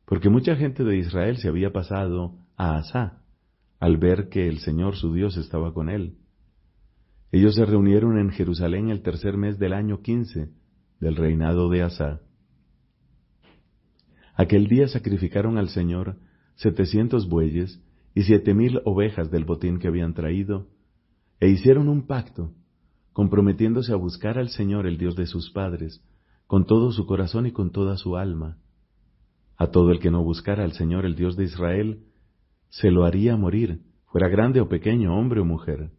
porque 0.05 0.29
mucha 0.29 0.57
gente 0.57 0.83
de 0.83 0.98
Israel 0.98 1.38
se 1.38 1.48
había 1.48 1.71
pasado 1.71 2.36
a 2.57 2.75
Asa, 2.75 3.21
al 3.79 3.95
ver 3.95 4.27
que 4.27 4.50
el 4.50 4.60
Señor 4.60 4.98
su 4.98 5.13
Dios 5.13 5.38
estaba 5.38 5.74
con 5.74 5.89
él. 5.89 6.17
Ellos 7.31 7.55
se 7.55 7.65
reunieron 7.65 8.17
en 8.17 8.29
Jerusalén 8.31 8.89
el 8.89 9.01
tercer 9.01 9.38
mes 9.38 9.57
del 9.57 9.73
año 9.73 10.01
quince 10.01 10.50
del 11.00 11.15
reinado 11.15 11.69
de 11.69 11.81
Asa. 11.81 12.21
Aquel 14.35 14.67
día 14.67 14.88
sacrificaron 14.88 15.57
al 15.57 15.69
Señor 15.69 16.17
setecientos 16.55 17.29
bueyes 17.29 17.81
y 18.13 18.23
siete 18.23 18.53
mil 18.53 18.81
ovejas 18.85 19.31
del 19.31 19.45
botín 19.45 19.79
que 19.79 19.88
habían 19.88 20.13
traído, 20.13 20.67
e 21.39 21.50
hicieron 21.50 21.88
un 21.88 22.05
pacto, 22.05 22.53
comprometiéndose 23.13 23.93
a 23.93 23.95
buscar 23.95 24.38
al 24.38 24.50
Señor, 24.50 24.85
el 24.85 24.97
Dios 24.97 25.15
de 25.15 25.25
sus 25.25 25.50
padres, 25.51 26.03
con 26.47 26.65
todo 26.65 26.91
su 26.91 27.05
corazón 27.05 27.45
y 27.47 27.51
con 27.51 27.71
toda 27.71 27.97
su 27.97 28.17
alma. 28.17 28.57
A 29.57 29.67
todo 29.67 29.91
el 29.91 30.00
que 30.00 30.11
no 30.11 30.23
buscara 30.23 30.63
al 30.63 30.73
Señor, 30.73 31.05
el 31.05 31.15
Dios 31.15 31.38
de 31.38 31.45
Israel, 31.45 32.03
se 32.69 32.91
lo 32.91 33.05
haría 33.05 33.38
morir, 33.38 33.81
fuera 34.05 34.27
grande 34.27 34.59
o 34.59 34.67
pequeño, 34.67 35.17
hombre 35.17 35.39
o 35.39 35.45
mujer. 35.45 35.91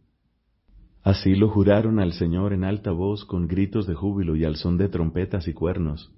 Así 1.03 1.35
lo 1.35 1.49
juraron 1.49 1.99
al 1.99 2.13
Señor 2.13 2.53
en 2.53 2.63
alta 2.63 2.91
voz 2.91 3.25
con 3.25 3.47
gritos 3.47 3.85
de 3.85 3.93
júbilo 3.93 4.37
y 4.37 4.45
al 4.45 4.55
son 4.55 4.77
de 4.77 4.87
trompetas 4.87 5.49
y 5.49 5.53
cuernos. 5.53 6.13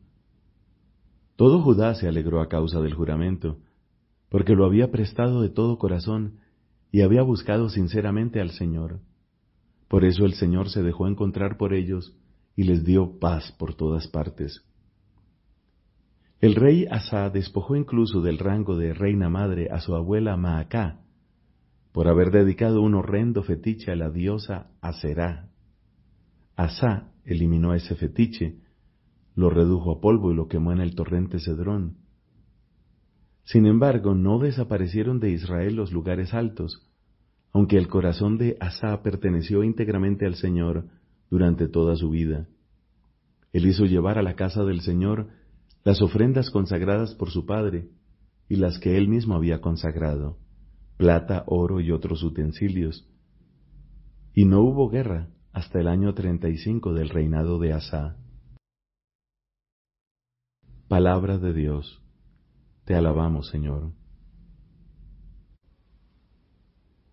Todo 1.36 1.62
Judá 1.62 1.96
se 1.96 2.08
alegró 2.08 2.40
a 2.40 2.48
causa 2.48 2.80
del 2.82 2.94
juramento, 2.94 3.58
porque 4.30 4.56
lo 4.56 4.64
había 4.64 4.92
prestado 4.92 5.42
de 5.42 5.50
todo 5.50 5.80
corazón 5.80 6.40
y 6.92 7.02
había 7.02 7.24
buscado 7.24 7.70
sinceramente 7.70 8.40
al 8.40 8.52
Señor. 8.52 9.00
Por 9.88 10.06
eso 10.06 10.24
el 10.24 10.36
Señor 10.36 10.70
se 10.70 10.84
dejó 10.84 11.08
encontrar 11.08 11.58
por 11.58 11.74
ellos 11.74 12.16
y 12.56 12.64
les 12.64 12.86
dio 12.86 13.20
paz 13.20 13.52
por 13.58 13.74
todas 13.74 14.08
partes. 14.08 14.64
El 16.42 16.54
rey 16.54 16.86
Asa 16.92 17.30
despojó 17.32 17.76
incluso 17.76 18.22
del 18.22 18.38
rango 18.38 18.78
de 18.78 18.94
reina 18.94 19.30
madre 19.30 19.70
a 19.72 19.80
su 19.80 19.96
abuela 19.96 20.38
Maacá, 20.38 21.05
por 21.96 22.10
haber 22.10 22.30
dedicado 22.30 22.82
un 22.82 22.94
horrendo 22.94 23.42
fetiche 23.42 23.90
a 23.90 23.96
la 23.96 24.10
diosa 24.10 24.70
Aserá. 24.82 25.48
Asá 26.58 27.14
eliminó 27.24 27.74
ese 27.74 27.96
fetiche, 27.96 28.58
lo 29.34 29.50
redujo 29.50 29.94
a 29.94 30.02
polvo 30.02 30.30
y 30.30 30.36
lo 30.36 30.50
quemó 30.50 30.74
en 30.74 30.82
el 30.82 30.94
torrente 30.94 31.40
Cedrón. 31.40 31.96
Sin 33.46 33.66
embargo, 33.66 34.14
no 34.14 34.40
desaparecieron 34.40 35.22
de 35.22 35.30
Israel 35.30 35.78
los 35.78 35.94
lugares 35.94 36.34
altos, 36.34 36.86
aunque 37.54 37.78
el 37.78 37.88
corazón 37.88 38.38
de 38.38 38.58
Asá 38.60 39.02
perteneció 39.02 39.64
íntegramente 39.64 40.26
al 40.26 40.36
Señor 40.36 40.90
durante 41.30 41.70
toda 41.70 41.96
su 41.96 42.10
vida. 42.10 42.50
Él 43.54 43.68
hizo 43.68 43.86
llevar 43.86 44.18
a 44.18 44.22
la 44.22 44.36
casa 44.36 44.66
del 44.66 44.82
Señor 44.82 45.30
las 45.86 46.02
ofrendas 46.02 46.50
consagradas 46.50 47.16
por 47.16 47.32
su 47.32 47.46
padre 47.46 47.88
y 48.50 48.58
las 48.58 48.80
que 48.80 48.98
él 48.98 49.08
mismo 49.08 49.34
había 49.34 49.62
consagrado 49.62 50.40
plata, 50.98 51.44
oro 51.48 51.82
y 51.82 51.92
otros 51.92 52.24
utensilios. 52.24 53.08
Y 54.34 54.46
no 54.46 54.62
hubo 54.62 54.90
guerra 54.90 55.30
hasta 55.54 55.80
el 55.80 55.88
año 55.88 56.14
treinta 56.14 56.50
y 56.50 56.58
cinco 56.58 56.94
del 56.94 57.10
reinado 57.10 57.60
de 57.60 57.74
Asa. 57.74 58.18
Palabra 60.88 61.38
de 61.38 61.54
Dios. 61.54 62.02
Te 62.86 62.96
alabamos, 62.96 63.50
Señor. 63.50 63.94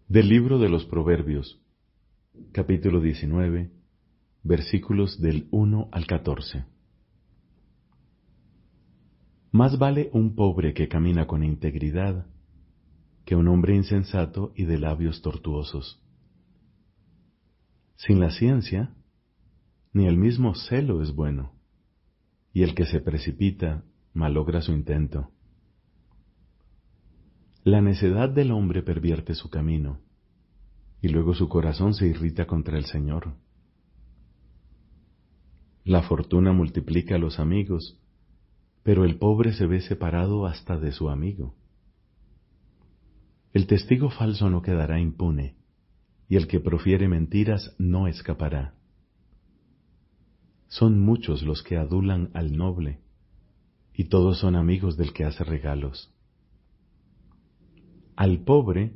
Del 0.09 0.29
libro 0.29 0.59
de 0.59 0.69
los 0.69 0.85
Proverbios, 0.85 1.59
capítulo 2.53 3.01
19, 3.01 3.71
versículos 4.43 5.21
del 5.21 5.49
1 5.51 5.89
al 5.91 6.07
14. 6.07 6.67
Más 9.53 9.79
vale 9.79 10.11
un 10.13 10.35
pobre 10.35 10.75
que 10.75 10.89
camina 10.89 11.27
con 11.27 11.45
integridad 11.45 12.27
que 13.25 13.37
un 13.37 13.49
hombre 13.49 13.75
insensato 13.75 14.53
y 14.57 14.65
de 14.65 14.79
labios 14.79 15.23
tortuosos. 15.23 16.01
Sin 17.97 18.21
la 18.21 18.31
ciencia, 18.31 18.95
ni 19.93 20.07
el 20.07 20.17
mismo 20.17 20.55
celo 20.55 21.03
es 21.03 21.15
bueno, 21.15 21.53
y 22.53 22.63
el 22.63 22.75
que 22.75 22.87
se 22.87 23.01
precipita 23.01 23.85
malogra 24.13 24.61
su 24.61 24.73
intento. 24.73 25.31
La 27.65 27.81
necedad 27.81 28.29
del 28.29 28.51
hombre 28.51 28.83
pervierte 28.83 29.35
su 29.35 29.49
camino, 29.51 30.01
y 31.01 31.09
luego 31.09 31.35
su 31.35 31.49
corazón 31.49 31.95
se 31.95 32.09
irrita 32.09 32.47
contra 32.47 32.77
el 32.77 32.87
Señor. 32.87 33.35
La 35.85 36.03
fortuna 36.03 36.53
multiplica 36.53 37.17
a 37.17 37.19
los 37.19 37.39
amigos, 37.39 37.99
pero 38.83 39.05
el 39.05 39.19
pobre 39.19 39.53
se 39.53 39.67
ve 39.67 39.81
separado 39.81 40.47
hasta 40.47 40.79
de 40.79 40.93
su 40.93 41.09
amigo. 41.09 41.55
El 43.53 43.67
testigo 43.67 44.09
falso 44.11 44.49
no 44.49 44.63
quedará 44.63 44.99
impune, 44.99 45.57
y 46.29 46.37
el 46.37 46.47
que 46.47 46.61
profiere 46.61 47.09
mentiras 47.09 47.75
no 47.79 48.09
escapará. 48.09 48.75
Son 50.69 50.99
muchos 50.99 51.43
los 51.43 51.63
que 51.63 51.77
adulan 51.77 52.31
al 52.33 52.57
noble, 52.57 53.01
y 53.93 54.05
todos 54.05 54.39
son 54.39 54.57
amigos 54.57 54.97
del 54.97 55.13
que 55.13 55.25
hace 55.25 55.45
regalos. 55.45 56.15
Al 58.17 58.43
pobre 58.45 58.95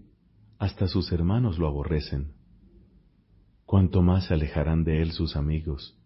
hasta 0.58 0.88
sus 0.88 1.12
hermanos 1.12 1.58
lo 1.58 1.68
aborrecen, 1.68 2.32
cuanto 3.66 4.00
más 4.00 4.26
se 4.26 4.34
alejarán 4.34 4.84
de 4.84 5.02
él 5.02 5.12
sus 5.12 5.36
amigos. 5.36 5.98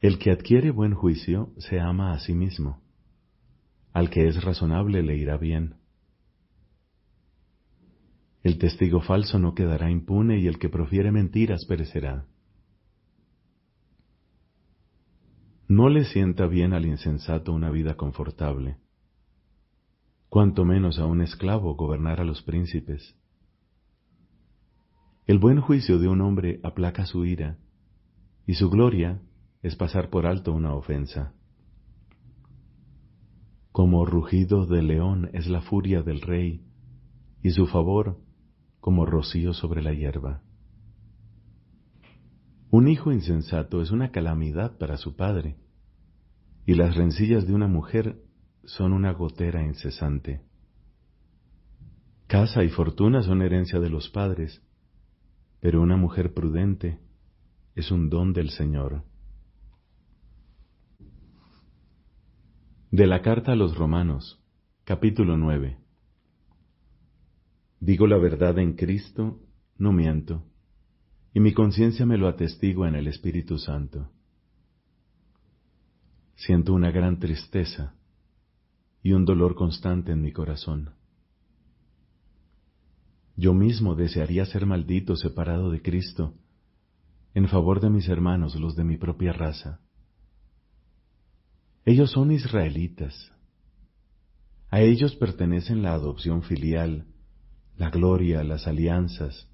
El 0.00 0.18
que 0.18 0.30
adquiere 0.30 0.70
buen 0.70 0.94
juicio 0.94 1.52
se 1.58 1.78
ama 1.78 2.12
a 2.12 2.20
sí 2.20 2.32
mismo, 2.32 2.80
al 3.92 4.08
que 4.08 4.28
es 4.28 4.42
razonable 4.42 5.02
le 5.02 5.16
irá 5.16 5.36
bien. 5.36 5.81
El 8.42 8.58
testigo 8.58 9.00
falso 9.00 9.38
no 9.38 9.54
quedará 9.54 9.90
impune 9.90 10.40
y 10.40 10.48
el 10.48 10.58
que 10.58 10.68
profiere 10.68 11.12
mentiras 11.12 11.64
perecerá. 11.64 12.26
No 15.68 15.88
le 15.88 16.04
sienta 16.04 16.46
bien 16.48 16.72
al 16.72 16.84
insensato 16.84 17.52
una 17.52 17.70
vida 17.70 17.94
confortable, 17.96 18.78
cuanto 20.28 20.64
menos 20.64 20.98
a 20.98 21.06
un 21.06 21.22
esclavo 21.22 21.76
gobernar 21.76 22.20
a 22.20 22.24
los 22.24 22.42
príncipes. 22.42 23.16
El 25.24 25.38
buen 25.38 25.60
juicio 25.60 26.00
de 26.00 26.08
un 26.08 26.20
hombre 26.20 26.58
aplaca 26.64 27.06
su 27.06 27.24
ira, 27.24 27.58
y 28.44 28.54
su 28.54 28.68
gloria 28.68 29.22
es 29.62 29.76
pasar 29.76 30.10
por 30.10 30.26
alto 30.26 30.52
una 30.52 30.74
ofensa. 30.74 31.32
Como 33.70 34.04
rugido 34.04 34.66
de 34.66 34.82
león 34.82 35.30
es 35.32 35.46
la 35.46 35.62
furia 35.62 36.02
del 36.02 36.20
rey, 36.20 36.66
y 37.40 37.52
su 37.52 37.66
favor 37.66 38.18
como 38.82 39.06
rocío 39.06 39.54
sobre 39.54 39.80
la 39.80 39.94
hierba. 39.94 40.42
Un 42.68 42.88
hijo 42.88 43.12
insensato 43.12 43.80
es 43.80 43.92
una 43.92 44.10
calamidad 44.10 44.76
para 44.76 44.96
su 44.96 45.14
padre, 45.14 45.56
y 46.66 46.74
las 46.74 46.96
rencillas 46.96 47.46
de 47.46 47.54
una 47.54 47.68
mujer 47.68 48.20
son 48.64 48.92
una 48.92 49.12
gotera 49.12 49.62
incesante. 49.64 50.42
Casa 52.26 52.64
y 52.64 52.70
fortuna 52.70 53.22
son 53.22 53.40
herencia 53.42 53.78
de 53.78 53.88
los 53.88 54.10
padres, 54.10 54.60
pero 55.60 55.80
una 55.80 55.96
mujer 55.96 56.34
prudente 56.34 56.98
es 57.76 57.92
un 57.92 58.10
don 58.10 58.32
del 58.32 58.50
Señor. 58.50 59.04
De 62.90 63.06
la 63.06 63.22
carta 63.22 63.52
a 63.52 63.56
los 63.56 63.76
Romanos, 63.76 64.42
capítulo 64.82 65.36
9. 65.36 65.81
Digo 67.82 68.06
la 68.06 68.16
verdad 68.16 68.60
en 68.60 68.74
Cristo, 68.74 69.40
no 69.76 69.92
miento, 69.92 70.44
y 71.34 71.40
mi 71.40 71.52
conciencia 71.52 72.06
me 72.06 72.16
lo 72.16 72.28
atestigua 72.28 72.86
en 72.86 72.94
el 72.94 73.08
Espíritu 73.08 73.58
Santo. 73.58 74.08
Siento 76.36 76.74
una 76.74 76.92
gran 76.92 77.18
tristeza 77.18 77.96
y 79.02 79.14
un 79.14 79.24
dolor 79.24 79.56
constante 79.56 80.12
en 80.12 80.22
mi 80.22 80.30
corazón. 80.30 80.90
Yo 83.34 83.52
mismo 83.52 83.96
desearía 83.96 84.46
ser 84.46 84.64
maldito 84.64 85.16
separado 85.16 85.68
de 85.72 85.82
Cristo, 85.82 86.34
en 87.34 87.48
favor 87.48 87.80
de 87.80 87.90
mis 87.90 88.08
hermanos, 88.08 88.54
los 88.54 88.76
de 88.76 88.84
mi 88.84 88.96
propia 88.96 89.32
raza. 89.32 89.80
Ellos 91.84 92.12
son 92.12 92.30
israelitas. 92.30 93.32
A 94.70 94.82
ellos 94.82 95.16
pertenecen 95.16 95.82
la 95.82 95.94
adopción 95.94 96.44
filial, 96.44 97.08
la 97.82 97.90
gloria, 97.90 98.44
las 98.44 98.68
alianzas, 98.68 99.50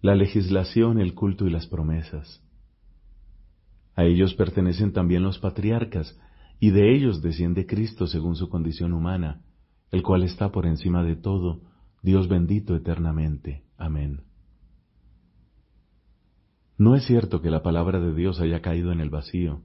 la 0.00 0.14
legislación, 0.14 1.00
el 1.00 1.12
culto 1.12 1.44
y 1.44 1.50
las 1.50 1.66
promesas. 1.66 2.40
A 3.96 4.04
ellos 4.04 4.34
pertenecen 4.34 4.92
también 4.92 5.24
los 5.24 5.40
patriarcas, 5.40 6.16
y 6.60 6.70
de 6.70 6.94
ellos 6.94 7.20
desciende 7.20 7.66
Cristo 7.66 8.06
según 8.06 8.36
su 8.36 8.48
condición 8.48 8.92
humana, 8.92 9.42
el 9.90 10.04
cual 10.04 10.22
está 10.22 10.52
por 10.52 10.66
encima 10.66 11.02
de 11.02 11.16
todo, 11.16 11.62
Dios 12.00 12.28
bendito 12.28 12.76
eternamente. 12.76 13.64
Amén. 13.76 14.20
No 16.78 16.94
es 16.94 17.04
cierto 17.06 17.42
que 17.42 17.50
la 17.50 17.64
palabra 17.64 17.98
de 17.98 18.14
Dios 18.14 18.38
haya 18.38 18.62
caído 18.62 18.92
en 18.92 19.00
el 19.00 19.10
vacío, 19.10 19.62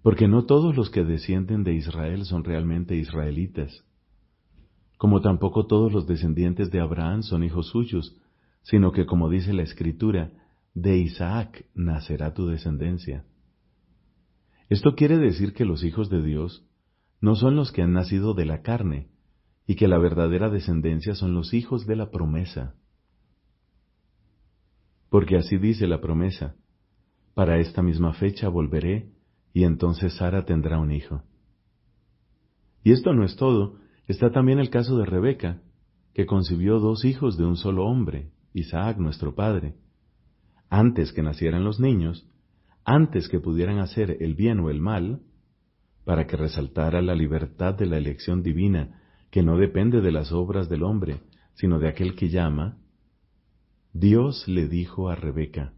porque 0.00 0.26
no 0.26 0.46
todos 0.46 0.74
los 0.74 0.88
que 0.88 1.04
descienden 1.04 1.64
de 1.64 1.74
Israel 1.74 2.24
son 2.24 2.44
realmente 2.44 2.96
israelitas, 2.96 3.84
como 5.00 5.22
tampoco 5.22 5.64
todos 5.64 5.94
los 5.94 6.06
descendientes 6.06 6.70
de 6.70 6.78
Abraham 6.78 7.22
son 7.22 7.42
hijos 7.42 7.68
suyos, 7.70 8.20
sino 8.60 8.92
que, 8.92 9.06
como 9.06 9.30
dice 9.30 9.54
la 9.54 9.62
Escritura, 9.62 10.30
de 10.74 10.98
Isaac 10.98 11.64
nacerá 11.74 12.34
tu 12.34 12.46
descendencia. 12.48 13.24
Esto 14.68 14.96
quiere 14.96 15.16
decir 15.16 15.54
que 15.54 15.64
los 15.64 15.84
hijos 15.84 16.10
de 16.10 16.22
Dios 16.22 16.66
no 17.22 17.34
son 17.34 17.56
los 17.56 17.72
que 17.72 17.80
han 17.80 17.94
nacido 17.94 18.34
de 18.34 18.44
la 18.44 18.60
carne, 18.60 19.08
y 19.66 19.76
que 19.76 19.88
la 19.88 19.96
verdadera 19.96 20.50
descendencia 20.50 21.14
son 21.14 21.32
los 21.32 21.54
hijos 21.54 21.86
de 21.86 21.96
la 21.96 22.10
promesa. 22.10 22.74
Porque 25.08 25.38
así 25.38 25.56
dice 25.56 25.86
la 25.86 26.02
promesa, 26.02 26.56
para 27.32 27.56
esta 27.56 27.80
misma 27.80 28.12
fecha 28.12 28.50
volveré, 28.50 29.14
y 29.54 29.64
entonces 29.64 30.12
Sara 30.18 30.44
tendrá 30.44 30.78
un 30.78 30.92
hijo. 30.92 31.22
Y 32.84 32.92
esto 32.92 33.14
no 33.14 33.24
es 33.24 33.34
todo, 33.36 33.80
está 34.10 34.30
también 34.30 34.58
el 34.58 34.70
caso 34.70 34.96
de 34.98 35.06
Rebeca, 35.06 35.60
que 36.14 36.26
concibió 36.26 36.80
dos 36.80 37.04
hijos 37.04 37.36
de 37.36 37.44
un 37.44 37.56
solo 37.56 37.86
hombre, 37.86 38.30
Isaac 38.52 38.98
nuestro 38.98 39.34
padre. 39.34 39.74
Antes 40.68 41.12
que 41.12 41.22
nacieran 41.22 41.64
los 41.64 41.80
niños, 41.80 42.26
antes 42.84 43.28
que 43.28 43.40
pudieran 43.40 43.78
hacer 43.78 44.16
el 44.20 44.34
bien 44.34 44.60
o 44.60 44.70
el 44.70 44.80
mal, 44.80 45.20
para 46.04 46.26
que 46.26 46.36
resaltara 46.36 47.02
la 47.02 47.14
libertad 47.14 47.74
de 47.74 47.86
la 47.86 47.98
elección 47.98 48.42
divina, 48.42 49.00
que 49.30 49.42
no 49.42 49.56
depende 49.56 50.00
de 50.00 50.10
las 50.10 50.32
obras 50.32 50.68
del 50.68 50.82
hombre, 50.82 51.20
sino 51.54 51.78
de 51.78 51.88
aquel 51.88 52.16
que 52.16 52.30
llama, 52.30 52.78
Dios 53.92 54.48
le 54.48 54.66
dijo 54.66 55.08
a 55.08 55.14
Rebeca, 55.14 55.72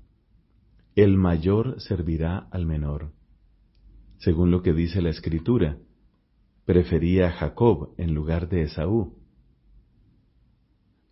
El 0.95 1.17
mayor 1.17 1.81
servirá 1.81 2.47
al 2.51 2.67
menor. 2.67 3.13
Según 4.19 4.51
lo 4.51 4.63
que 4.63 4.73
dice 4.73 5.03
la 5.03 5.11
Escritura, 5.11 5.79
prefería 6.65 7.29
a 7.29 7.33
Jacob 7.33 7.95
en 7.99 8.15
lugar 8.15 8.49
de 8.49 8.63
Esaú. 8.63 9.15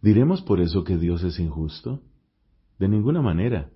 ¿Diremos 0.02 0.42
por 0.42 0.61
eso 0.61 0.85
que 0.85 0.97
Dios 0.97 1.23
es 1.25 1.38
injusto? 1.38 2.02
De 2.78 2.88
ninguna 2.88 3.21
manera, 3.21 3.71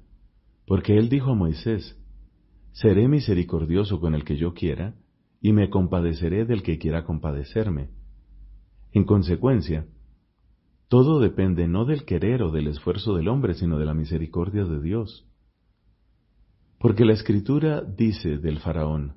porque 0.67 0.97
Él 0.97 1.09
dijo 1.09 1.33
a 1.33 1.35
Moisés, 1.35 2.01
Seré 2.73 3.07
misericordioso 3.07 4.01
con 4.01 4.15
el 4.15 4.25
que 4.25 4.37
yo 4.37 4.53
quiera, 4.55 4.95
y 5.41 5.53
me 5.53 5.71
compadeceré 5.71 6.45
del 6.45 6.63
que 6.63 6.79
quiera 6.79 7.05
compadecerme. 7.05 7.91
En 8.93 9.05
consecuencia, 9.05 9.87
todo 10.89 11.21
depende 11.21 11.69
no 11.69 11.85
del 11.85 12.05
querer 12.05 12.43
o 12.43 12.51
del 12.51 12.69
esfuerzo 12.69 13.15
del 13.15 13.29
hombre, 13.29 13.55
sino 13.55 13.79
de 13.79 13.85
la 13.85 13.95
misericordia 13.95 14.65
de 14.65 14.81
Dios. 14.81 15.27
Porque 16.79 17.05
la 17.05 17.13
escritura 17.13 17.83
dice 17.83 18.39
del 18.39 18.59
faraón, 18.59 19.15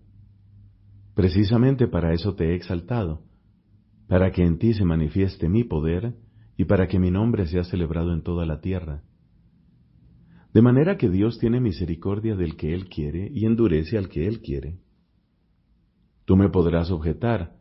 precisamente 1.17 1.87
para 1.87 2.13
eso 2.13 2.35
te 2.35 2.51
he 2.51 2.53
exaltado, 2.53 3.23
para 4.07 4.31
que 4.31 4.43
en 4.43 4.59
ti 4.59 4.75
se 4.75 4.85
manifieste 4.85 5.49
mi 5.49 5.63
poder 5.63 6.13
y 6.55 6.65
para 6.65 6.87
que 6.87 6.99
mi 6.99 7.09
nombre 7.09 7.47
sea 7.47 7.63
celebrado 7.63 8.13
en 8.13 8.21
toda 8.21 8.45
la 8.45 8.61
tierra. 8.61 9.01
De 10.53 10.61
manera 10.61 10.95
que 10.95 11.09
Dios 11.09 11.39
tiene 11.39 11.59
misericordia 11.59 12.35
del 12.35 12.55
que 12.55 12.71
Él 12.71 12.87
quiere 12.87 13.31
y 13.33 13.47
endurece 13.47 13.97
al 13.97 14.09
que 14.09 14.27
Él 14.27 14.41
quiere. 14.41 14.77
Tú 16.25 16.37
me 16.37 16.49
podrás 16.49 16.91
objetar. 16.91 17.57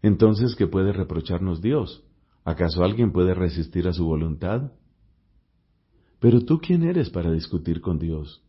Entonces, 0.00 0.54
¿qué 0.54 0.68
puede 0.68 0.92
reprocharnos 0.92 1.60
Dios? 1.60 2.06
¿Acaso 2.44 2.84
alguien 2.84 3.10
puede 3.10 3.34
resistir 3.34 3.88
a 3.88 3.92
su 3.92 4.04
voluntad? 4.04 4.70
Pero 6.20 6.44
tú 6.44 6.60
quién 6.60 6.84
eres 6.84 7.10
para 7.10 7.32
discutir 7.32 7.80
con 7.80 7.98
Dios? 7.98 8.48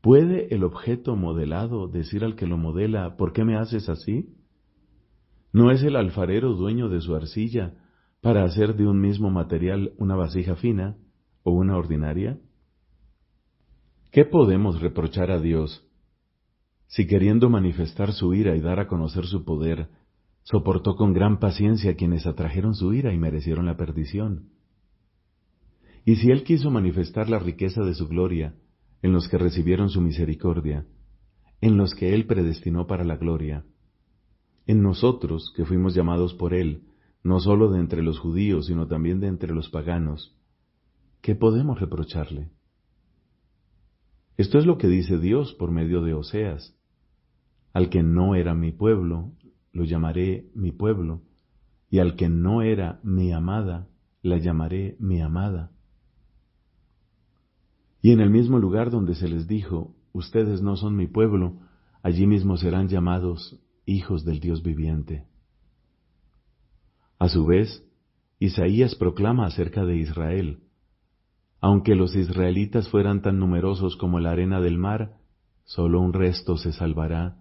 ¿Puede 0.00 0.54
el 0.54 0.64
objeto 0.64 1.14
modelado 1.14 1.86
decir 1.86 2.24
al 2.24 2.34
que 2.34 2.46
lo 2.46 2.56
modela, 2.56 3.16
¿por 3.16 3.32
qué 3.32 3.44
me 3.44 3.56
haces 3.56 3.88
así? 3.88 4.34
¿No 5.52 5.70
es 5.70 5.82
el 5.82 5.96
alfarero 5.96 6.54
dueño 6.54 6.88
de 6.88 7.00
su 7.00 7.14
arcilla 7.14 7.74
para 8.22 8.44
hacer 8.44 8.76
de 8.76 8.86
un 8.86 9.00
mismo 9.00 9.30
material 9.30 9.92
una 9.98 10.16
vasija 10.16 10.56
fina 10.56 10.96
o 11.42 11.52
una 11.52 11.76
ordinaria? 11.76 12.38
¿Qué 14.10 14.24
podemos 14.24 14.80
reprochar 14.80 15.30
a 15.30 15.40
Dios 15.40 15.86
si 16.86 17.06
queriendo 17.06 17.50
manifestar 17.50 18.12
su 18.12 18.32
ira 18.34 18.56
y 18.56 18.60
dar 18.60 18.80
a 18.80 18.88
conocer 18.88 19.26
su 19.26 19.44
poder, 19.44 19.88
soportó 20.42 20.96
con 20.96 21.12
gran 21.12 21.38
paciencia 21.38 21.92
a 21.92 21.94
quienes 21.94 22.26
atrajeron 22.26 22.74
su 22.74 22.94
ira 22.94 23.12
y 23.12 23.18
merecieron 23.18 23.66
la 23.66 23.76
perdición? 23.76 24.48
Y 26.06 26.16
si 26.16 26.30
Él 26.30 26.42
quiso 26.42 26.70
manifestar 26.70 27.28
la 27.28 27.38
riqueza 27.38 27.82
de 27.82 27.94
su 27.94 28.08
gloria 28.08 28.54
en 29.02 29.12
los 29.12 29.28
que 29.28 29.38
recibieron 29.38 29.90
su 29.90 30.00
misericordia, 30.00 30.86
en 31.60 31.76
los 31.76 31.94
que 31.94 32.14
Él 32.14 32.26
predestinó 32.26 32.86
para 32.86 33.04
la 33.04 33.16
gloria, 33.16 33.64
en 34.66 34.82
nosotros 34.82 35.52
que 35.56 35.64
fuimos 35.64 35.94
llamados 35.94 36.34
por 36.34 36.54
Él, 36.54 36.84
no 37.22 37.40
sólo 37.40 37.70
de 37.70 37.80
entre 37.80 38.02
los 38.02 38.18
judíos, 38.18 38.66
sino 38.66 38.86
también 38.86 39.20
de 39.20 39.26
entre 39.26 39.54
los 39.54 39.68
paganos, 39.68 40.36
¿qué 41.20 41.34
podemos 41.34 41.80
reprocharle? 41.80 42.50
Esto 44.36 44.58
es 44.58 44.64
lo 44.64 44.78
que 44.78 44.88
dice 44.88 45.18
Dios 45.18 45.52
por 45.54 45.70
medio 45.70 46.00
de 46.00 46.14
Oseas. 46.14 46.74
Al 47.74 47.90
que 47.90 48.02
no 48.02 48.34
era 48.34 48.54
mi 48.54 48.72
pueblo, 48.72 49.32
lo 49.72 49.84
llamaré 49.84 50.50
mi 50.54 50.72
pueblo, 50.72 51.22
y 51.90 51.98
al 51.98 52.16
que 52.16 52.28
no 52.28 52.62
era 52.62 53.00
mi 53.02 53.32
amada, 53.32 53.88
la 54.22 54.38
llamaré 54.38 54.96
mi 54.98 55.20
amada. 55.20 55.72
Y 58.02 58.12
en 58.12 58.20
el 58.20 58.30
mismo 58.30 58.58
lugar 58.58 58.90
donde 58.90 59.14
se 59.14 59.28
les 59.28 59.46
dijo, 59.46 59.94
ustedes 60.12 60.62
no 60.62 60.76
son 60.76 60.96
mi 60.96 61.06
pueblo, 61.06 61.58
allí 62.02 62.26
mismo 62.26 62.56
serán 62.56 62.88
llamados 62.88 63.60
hijos 63.84 64.24
del 64.24 64.40
Dios 64.40 64.62
viviente. 64.62 65.26
A 67.18 67.28
su 67.28 67.44
vez, 67.44 67.84
Isaías 68.38 68.94
proclama 68.94 69.46
acerca 69.46 69.84
de 69.84 69.96
Israel, 69.96 70.60
aunque 71.60 71.94
los 71.94 72.16
israelitas 72.16 72.88
fueran 72.88 73.20
tan 73.20 73.38
numerosos 73.38 73.96
como 73.96 74.18
la 74.18 74.30
arena 74.30 74.62
del 74.62 74.78
mar, 74.78 75.18
solo 75.64 76.00
un 76.00 76.14
resto 76.14 76.56
se 76.56 76.72
salvará, 76.72 77.36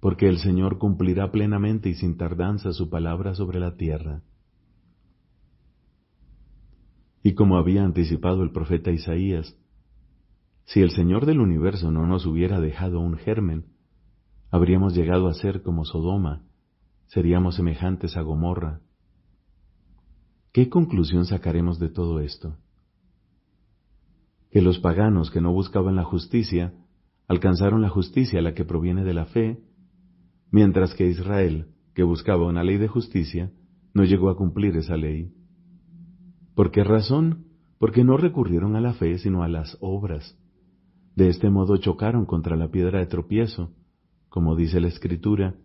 porque 0.00 0.28
el 0.28 0.38
Señor 0.38 0.78
cumplirá 0.78 1.32
plenamente 1.32 1.88
y 1.88 1.94
sin 1.94 2.18
tardanza 2.18 2.72
su 2.72 2.90
palabra 2.90 3.34
sobre 3.34 3.58
la 3.58 3.76
tierra. 3.76 4.22
Y 7.22 7.32
como 7.32 7.56
había 7.56 7.84
anticipado 7.84 8.42
el 8.42 8.52
profeta 8.52 8.90
Isaías, 8.90 9.56
si 10.68 10.80
el 10.80 10.90
Señor 10.90 11.26
del 11.26 11.40
universo 11.40 11.90
no 11.90 12.06
nos 12.06 12.24
hubiera 12.24 12.60
dejado 12.60 13.00
un 13.00 13.16
germen, 13.16 13.66
habríamos 14.50 14.94
llegado 14.94 15.28
a 15.28 15.34
ser 15.34 15.62
como 15.62 15.84
Sodoma, 15.84 16.44
seríamos 17.08 17.56
semejantes 17.56 18.16
a 18.16 18.22
Gomorra. 18.22 18.80
¿Qué 20.52 20.70
conclusión 20.70 21.26
sacaremos 21.26 21.78
de 21.78 21.88
todo 21.88 22.20
esto? 22.20 22.56
que 24.50 24.62
los 24.62 24.78
paganos 24.78 25.30
que 25.30 25.40
no 25.40 25.52
buscaban 25.52 25.96
la 25.96 26.04
justicia 26.04 26.72
alcanzaron 27.26 27.82
la 27.82 27.90
justicia 27.90 28.40
la 28.40 28.54
que 28.54 28.64
proviene 28.64 29.04
de 29.04 29.14
la 29.14 29.26
fe, 29.26 29.60
mientras 30.50 30.94
que 30.94 31.06
Israel, 31.06 31.66
que 31.94 32.02
buscaba 32.02 32.46
una 32.46 32.64
ley 32.64 32.78
de 32.78 32.88
justicia, 32.88 33.52
no 33.92 34.04
llegó 34.04 34.30
a 34.30 34.36
cumplir 34.36 34.76
esa 34.76 34.96
ley. 34.96 35.34
¿Por 36.54 36.70
qué 36.70 36.84
razón? 36.84 37.46
Porque 37.78 38.04
no 38.04 38.16
recurrieron 38.16 38.76
a 38.76 38.80
la 38.80 38.94
fe, 38.94 39.18
sino 39.18 39.42
a 39.42 39.48
las 39.48 39.76
obras. 39.80 40.38
De 41.18 41.28
este 41.30 41.50
modo 41.50 41.78
chocaron 41.78 42.26
contra 42.26 42.54
la 42.54 42.70
piedra 42.70 43.00
de 43.00 43.06
tropiezo, 43.06 43.72
como 44.28 44.54
dice 44.54 44.80
la 44.80 44.86
Escritura, 44.86 45.56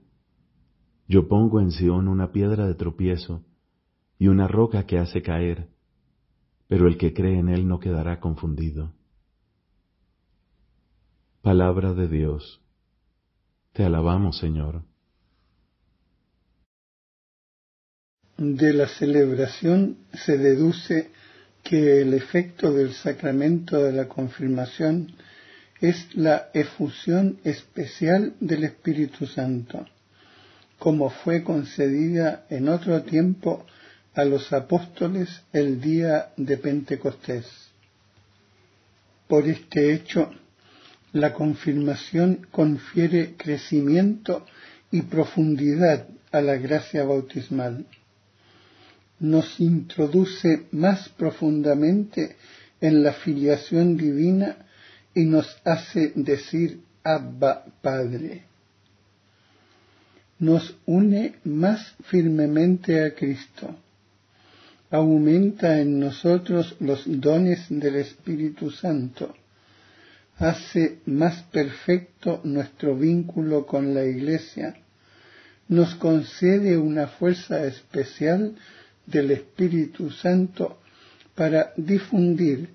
Yo 1.07 1.27
pongo 1.27 1.61
en 1.61 1.69
Sión 1.69 2.07
una 2.07 2.31
piedra 2.31 2.65
de 2.65 2.73
tropiezo 2.73 3.45
y 4.17 4.29
una 4.29 4.47
roca 4.47 4.87
que 4.87 4.97
hace 4.97 5.21
caer, 5.21 5.67
pero 6.67 6.87
el 6.87 6.97
que 6.97 7.13
cree 7.13 7.37
en 7.37 7.49
Él 7.49 7.67
no 7.67 7.79
quedará 7.79 8.19
confundido. 8.19 8.95
Palabra 11.43 11.93
de 11.93 12.07
Dios. 12.07 12.59
Te 13.73 13.83
alabamos, 13.83 14.39
Señor. 14.39 14.81
De 18.39 18.73
la 18.73 18.87
celebración 18.87 19.97
se 20.13 20.35
deduce 20.39 21.11
que 21.61 22.01
el 22.01 22.15
efecto 22.15 22.73
del 22.73 22.93
sacramento 22.93 23.77
de 23.83 23.91
la 23.91 24.07
confirmación 24.07 25.13
es 25.83 26.15
la 26.15 26.49
efusión 26.53 27.39
especial 27.43 28.35
del 28.39 28.63
Espíritu 28.63 29.27
Santo, 29.27 29.85
como 30.79 31.09
fue 31.09 31.43
concedida 31.43 32.45
en 32.49 32.69
otro 32.69 33.03
tiempo 33.03 33.65
a 34.15 34.23
los 34.23 34.53
apóstoles 34.53 35.41
el 35.51 35.81
día 35.81 36.29
de 36.37 36.55
Pentecostés. 36.55 37.47
Por 39.27 39.45
este 39.49 39.93
hecho, 39.93 40.31
la 41.11 41.33
confirmación 41.33 42.47
confiere 42.49 43.35
crecimiento 43.35 44.45
y 44.89 45.01
profundidad 45.01 46.07
a 46.31 46.39
la 46.39 46.55
gracia 46.55 47.03
bautismal. 47.03 47.85
Nos 49.19 49.59
introduce 49.59 50.65
más 50.71 51.09
profundamente 51.09 52.37
en 52.79 53.03
la 53.03 53.11
filiación 53.11 53.97
divina 53.97 54.63
y 55.15 55.25
nos 55.25 55.57
hace 55.63 56.11
decir 56.15 56.81
Abba 57.03 57.65
Padre. 57.81 58.43
Nos 60.39 60.75
une 60.85 61.35
más 61.43 61.95
firmemente 62.05 63.03
a 63.03 63.13
Cristo. 63.13 63.75
Aumenta 64.89 65.79
en 65.79 65.99
nosotros 65.99 66.75
los 66.79 67.03
dones 67.05 67.65
del 67.69 67.95
Espíritu 67.95 68.69
Santo. 68.71 69.33
Hace 70.37 70.99
más 71.05 71.43
perfecto 71.43 72.41
nuestro 72.43 72.95
vínculo 72.95 73.65
con 73.65 73.93
la 73.93 74.05
Iglesia. 74.05 74.75
Nos 75.67 75.95
concede 75.95 76.77
una 76.77 77.07
fuerza 77.07 77.65
especial 77.65 78.55
del 79.05 79.31
Espíritu 79.31 80.09
Santo 80.11 80.79
para 81.35 81.73
difundir 81.77 82.69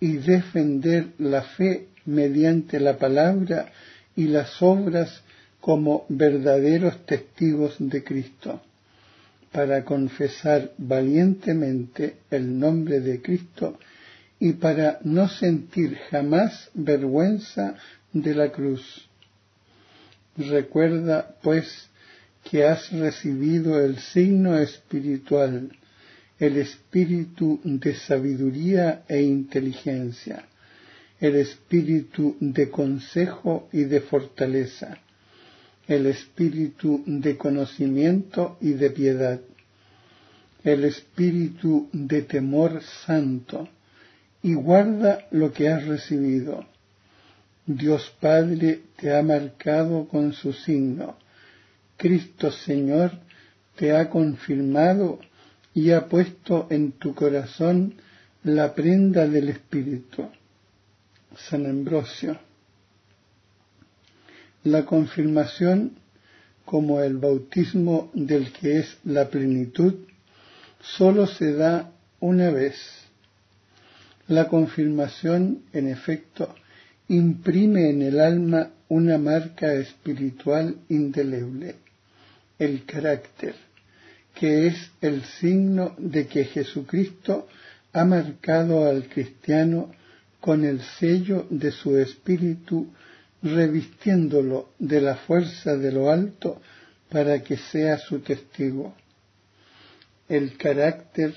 y 0.00 0.18
defender 0.18 1.08
la 1.18 1.42
fe 1.42 1.88
mediante 2.06 2.80
la 2.80 2.96
palabra 2.96 3.72
y 4.16 4.24
las 4.24 4.62
obras 4.62 5.22
como 5.60 6.06
verdaderos 6.08 7.04
testigos 7.04 7.76
de 7.78 8.02
Cristo, 8.04 8.62
para 9.52 9.84
confesar 9.84 10.72
valientemente 10.78 12.16
el 12.30 12.58
nombre 12.58 13.00
de 13.00 13.20
Cristo 13.20 13.78
y 14.40 14.52
para 14.54 14.98
no 15.02 15.28
sentir 15.28 15.96
jamás 16.10 16.70
vergüenza 16.74 17.74
de 18.12 18.34
la 18.34 18.52
cruz. 18.52 19.08
Recuerda, 20.36 21.34
pues, 21.42 21.88
que 22.48 22.64
has 22.64 22.92
recibido 22.92 23.80
el 23.84 23.98
signo 23.98 24.56
espiritual 24.58 25.70
el 26.38 26.56
espíritu 26.56 27.60
de 27.64 27.94
sabiduría 27.94 29.02
e 29.08 29.22
inteligencia, 29.22 30.44
el 31.20 31.34
espíritu 31.36 32.36
de 32.40 32.70
consejo 32.70 33.68
y 33.72 33.84
de 33.84 34.00
fortaleza, 34.00 34.98
el 35.88 36.06
espíritu 36.06 37.02
de 37.06 37.36
conocimiento 37.36 38.56
y 38.60 38.72
de 38.72 38.90
piedad, 38.90 39.40
el 40.62 40.84
espíritu 40.84 41.88
de 41.92 42.22
temor 42.22 42.82
santo, 43.06 43.68
y 44.42 44.54
guarda 44.54 45.26
lo 45.32 45.52
que 45.52 45.68
has 45.68 45.84
recibido. 45.86 46.64
Dios 47.66 48.14
Padre 48.20 48.80
te 48.96 49.14
ha 49.14 49.22
marcado 49.22 50.06
con 50.06 50.32
su 50.32 50.52
signo. 50.52 51.16
Cristo 51.96 52.52
Señor 52.52 53.12
te 53.76 53.96
ha 53.96 54.08
confirmado 54.08 55.18
y 55.78 55.92
ha 55.92 56.08
puesto 56.08 56.66
en 56.70 56.90
tu 56.90 57.14
corazón 57.14 57.94
la 58.42 58.74
prenda 58.74 59.28
del 59.28 59.48
Espíritu. 59.48 60.28
San 61.36 61.66
Ambrosio. 61.66 62.36
La 64.64 64.84
confirmación, 64.84 65.92
como 66.64 67.00
el 67.00 67.18
bautismo 67.18 68.10
del 68.12 68.50
que 68.52 68.80
es 68.80 68.98
la 69.04 69.28
plenitud, 69.28 69.94
sólo 70.80 71.28
se 71.28 71.52
da 71.52 71.92
una 72.18 72.50
vez. 72.50 72.74
La 74.26 74.48
confirmación, 74.48 75.62
en 75.72 75.86
efecto, 75.86 76.56
imprime 77.06 77.90
en 77.90 78.02
el 78.02 78.18
alma 78.18 78.70
una 78.88 79.16
marca 79.16 79.72
espiritual 79.74 80.74
indeleble, 80.88 81.76
el 82.58 82.84
carácter 82.84 83.67
que 84.38 84.68
es 84.68 84.90
el 85.00 85.24
signo 85.24 85.96
de 85.98 86.28
que 86.28 86.44
Jesucristo 86.44 87.48
ha 87.92 88.04
marcado 88.04 88.88
al 88.88 89.08
cristiano 89.08 89.90
con 90.40 90.64
el 90.64 90.80
sello 90.80 91.46
de 91.50 91.72
su 91.72 91.98
espíritu, 91.98 92.86
revistiéndolo 93.42 94.70
de 94.78 95.00
la 95.00 95.16
fuerza 95.16 95.76
de 95.76 95.90
lo 95.90 96.10
alto 96.10 96.60
para 97.08 97.42
que 97.42 97.56
sea 97.56 97.98
su 97.98 98.20
testigo. 98.20 98.94
El 100.28 100.56
carácter 100.56 101.34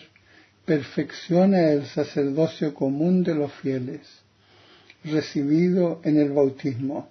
perfecciona 0.63 1.71
el 1.71 1.87
sacerdocio 1.87 2.75
común 2.75 3.23
de 3.23 3.33
los 3.33 3.51
fieles, 3.53 4.01
recibido 5.03 6.01
en 6.03 6.19
el 6.19 6.29
bautismo, 6.29 7.09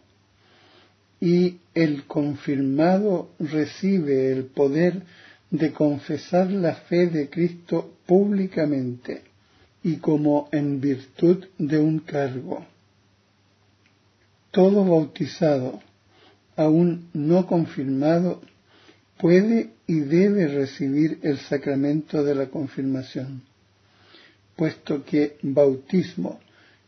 y 1.20 1.58
el 1.74 2.04
confirmado 2.04 3.30
recibe 3.40 4.30
el 4.30 4.44
poder 4.44 5.02
de 5.50 5.72
confesar 5.72 6.50
la 6.50 6.74
fe 6.74 7.06
de 7.08 7.28
Cristo 7.28 7.94
públicamente 8.06 9.22
y 9.82 9.96
como 9.96 10.48
en 10.52 10.80
virtud 10.80 11.46
de 11.58 11.78
un 11.78 12.00
cargo. 12.00 12.64
Todo 14.50 14.84
bautizado, 14.84 15.80
aún 16.56 17.08
no 17.12 17.46
confirmado, 17.46 18.42
puede 19.18 19.70
y 19.86 20.00
debe 20.00 20.48
recibir 20.48 21.18
el 21.22 21.38
sacramento 21.38 22.22
de 22.22 22.34
la 22.34 22.46
confirmación, 22.46 23.42
puesto 24.56 25.04
que 25.04 25.36
bautismo, 25.42 26.40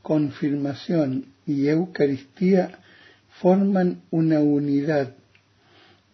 confirmación 0.03 1.27
y 1.47 1.69
Eucaristía 1.69 2.79
forman 3.41 4.03
una 4.11 4.41
unidad. 4.41 5.15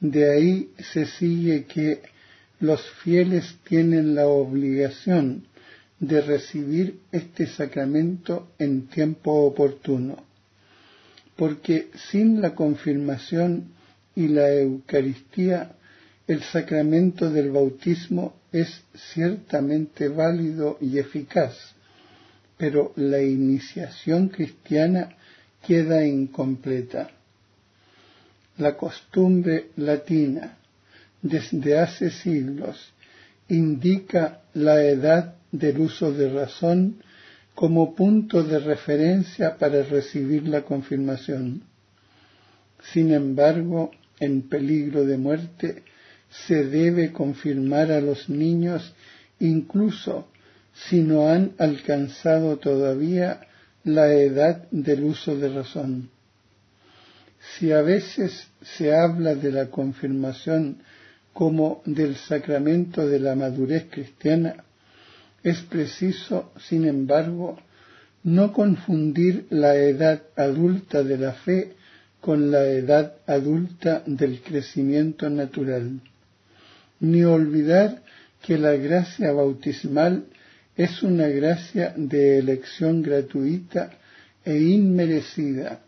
De 0.01 0.31
ahí 0.31 0.71
se 0.93 1.07
sigue 1.07 1.65
que 1.65 2.03
los 2.61 2.83
fieles 3.03 3.57
tienen 3.65 4.15
la 4.15 4.27
obligación 4.27 5.47
de 6.01 6.21
recibir 6.21 7.01
este 7.13 7.47
sacramento 7.47 8.49
en 8.59 8.89
tiempo 8.89 9.33
oportuno, 9.45 10.25
porque 11.37 11.91
sin 12.11 12.41
la 12.41 12.55
confirmación 12.55 13.73
y 14.15 14.29
la 14.29 14.53
Eucaristía, 14.53 15.73
el 16.27 16.43
sacramento 16.43 17.31
del 17.31 17.51
bautismo 17.51 18.35
es 18.53 18.83
ciertamente 19.13 20.09
válido 20.09 20.79
y 20.81 20.99
eficaz, 20.99 21.55
pero 22.57 22.93
la 22.97 23.23
iniciación 23.23 24.29
cristiana 24.29 25.17
queda 25.67 26.05
incompleta. 26.05 27.11
La 28.59 28.77
costumbre 28.77 29.71
latina 29.77 30.58
desde 31.23 31.79
hace 31.79 32.11
siglos 32.11 32.93
indica 33.49 34.43
la 34.55 34.83
edad 34.83 35.35
del 35.53 35.79
uso 35.81 36.13
de 36.13 36.31
razón 36.31 37.03
como 37.55 37.95
punto 37.95 38.43
de 38.45 38.59
referencia 38.61 39.57
para 39.57 39.83
recibir 39.83 40.47
la 40.47 40.63
confirmación. 40.63 41.63
Sin 42.93 43.13
embargo, 43.13 43.91
en 44.21 44.43
peligro 44.43 45.05
de 45.05 45.19
muerte, 45.19 45.83
se 46.31 46.65
debe 46.65 47.13
confirmar 47.13 47.91
a 47.91 48.01
los 48.01 48.29
niños 48.29 48.95
incluso 49.41 50.29
si 50.89 51.01
no 51.01 51.29
han 51.29 51.53
alcanzado 51.59 52.59
todavía 52.59 53.41
la 53.83 54.13
edad 54.13 54.69
del 54.71 55.05
uso 55.05 55.37
de 55.37 55.49
razón. 55.49 56.11
Si 57.41 57.73
a 57.73 57.83
veces 57.83 58.49
se 58.63 58.95
habla 58.95 59.35
de 59.35 59.51
la 59.51 59.67
confirmación 59.67 60.79
como 61.39 61.83
del 61.87 62.17
sacramento 62.17 63.07
de 63.07 63.21
la 63.21 63.37
madurez 63.37 63.87
cristiana, 63.89 64.57
es 65.45 65.61
preciso, 65.61 66.51
sin 66.59 66.85
embargo, 66.85 67.57
no 68.25 68.53
confundir 68.53 69.47
la 69.51 69.77
edad 69.77 70.21
adulta 70.35 71.05
de 71.05 71.17
la 71.17 71.35
fe 71.35 71.75
con 72.21 72.51
la 72.51 72.65
edad 72.65 73.19
adulta 73.29 74.03
del 74.05 74.41
crecimiento 74.41 75.31
natural, 75.31 76.01
ni 76.99 77.23
olvidar 77.23 78.03
que 78.43 78.59
la 78.59 78.73
gracia 78.73 79.31
bautismal 79.31 80.25
es 80.75 81.05
una 81.05 81.29
gracia 81.29 81.95
de 81.97 82.39
elección 82.39 83.01
gratuita 83.01 83.91
e 84.45 84.59
inmerecida, 84.59 85.83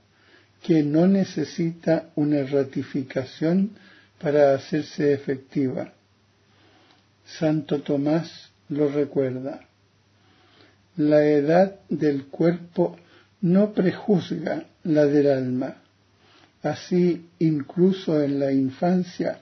que 0.63 0.85
no 0.85 1.09
necesita 1.09 2.11
una 2.15 2.45
ratificación 2.45 3.73
para 4.21 4.55
hacerse 4.55 5.13
efectiva. 5.13 5.93
Santo 7.25 7.81
Tomás 7.81 8.51
lo 8.69 8.89
recuerda. 8.89 9.67
la 10.97 11.25
edad 11.25 11.81
del 11.89 12.27
cuerpo 12.27 12.97
no 13.41 13.73
prejuzga 13.73 14.67
la 14.85 15.07
del 15.07 15.29
alma. 15.29 15.77
Así, 16.63 17.27
incluso 17.39 18.23
en 18.23 18.39
la 18.39 18.53
infancia, 18.53 19.41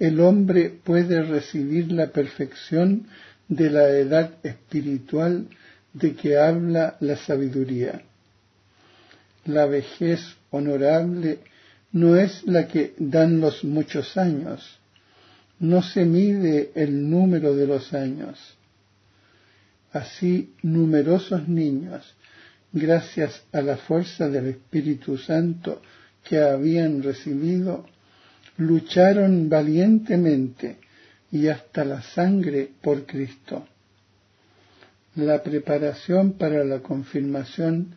el 0.00 0.20
hombre 0.20 0.70
puede 0.70 1.22
recibir 1.22 1.92
la 1.92 2.08
perfección 2.08 3.06
de 3.46 3.70
la 3.70 3.88
edad 3.90 4.34
espiritual 4.42 5.46
de 5.92 6.14
que 6.14 6.36
habla 6.38 6.96
la 7.00 7.16
sabiduría. 7.16 8.02
La 9.44 9.66
vejez 9.66 10.20
honorable 10.50 11.38
no 11.92 12.16
es 12.16 12.44
la 12.44 12.68
que 12.68 12.94
dan 12.98 13.40
los 13.40 13.64
muchos 13.64 14.16
años, 14.16 14.78
no 15.58 15.82
se 15.82 16.04
mide 16.04 16.72
el 16.74 17.08
número 17.08 17.54
de 17.54 17.66
los 17.66 17.94
años. 17.94 18.38
Así 19.92 20.52
numerosos 20.62 21.48
niños, 21.48 22.14
gracias 22.72 23.44
a 23.52 23.62
la 23.62 23.76
fuerza 23.76 24.28
del 24.28 24.48
Espíritu 24.48 25.16
Santo 25.16 25.80
que 26.22 26.38
habían 26.38 27.02
recibido, 27.02 27.86
lucharon 28.58 29.48
valientemente 29.48 30.78
y 31.30 31.48
hasta 31.48 31.84
la 31.84 32.02
sangre 32.02 32.70
por 32.82 33.06
Cristo. 33.06 33.66
La 35.14 35.42
preparación 35.42 36.32
para 36.32 36.64
la 36.64 36.80
confirmación 36.80 37.94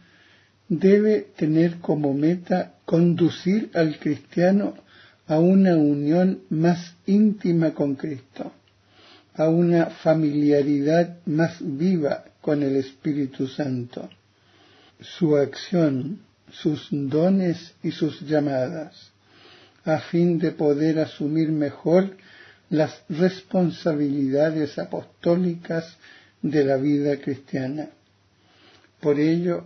debe 0.70 1.28
tener 1.36 1.80
como 1.80 2.14
meta 2.14 2.76
conducir 2.86 3.72
al 3.74 4.00
cristiano 4.00 4.76
a 5.28 5.40
una 5.40 5.76
unión 5.76 6.42
más 6.50 6.96
íntima 7.06 7.74
con 7.74 7.96
Cristo, 7.96 8.52
a 9.34 9.50
una 9.50 9.88
familiaridad 9.88 11.18
más 11.26 11.58
viva 11.60 12.26
con 12.42 12.64
el 12.64 12.78
Espíritu 12.78 13.48
Santo. 13.48 14.10
Su 15.02 15.38
acción, 15.38 16.22
sus 16.52 16.88
dones 16.92 17.74
y 17.84 17.92
sus 17.92 18.22
llamadas, 18.22 19.12
a 19.86 20.00
fin 20.00 20.40
de 20.40 20.52
poder 20.52 21.00
asumir 21.00 21.50
mejor 21.50 22.16
las 22.70 23.04
responsabilidades 23.10 24.78
apostólicas 24.78 25.98
de 26.42 26.64
la 26.64 26.78
vida 26.78 27.18
cristiana. 27.18 27.90
Por 29.00 29.20
ello, 29.20 29.66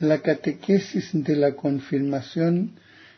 la 0.00 0.20
catequesis 0.20 1.10
de 1.12 1.36
la 1.36 1.54
confirmación 1.54 2.72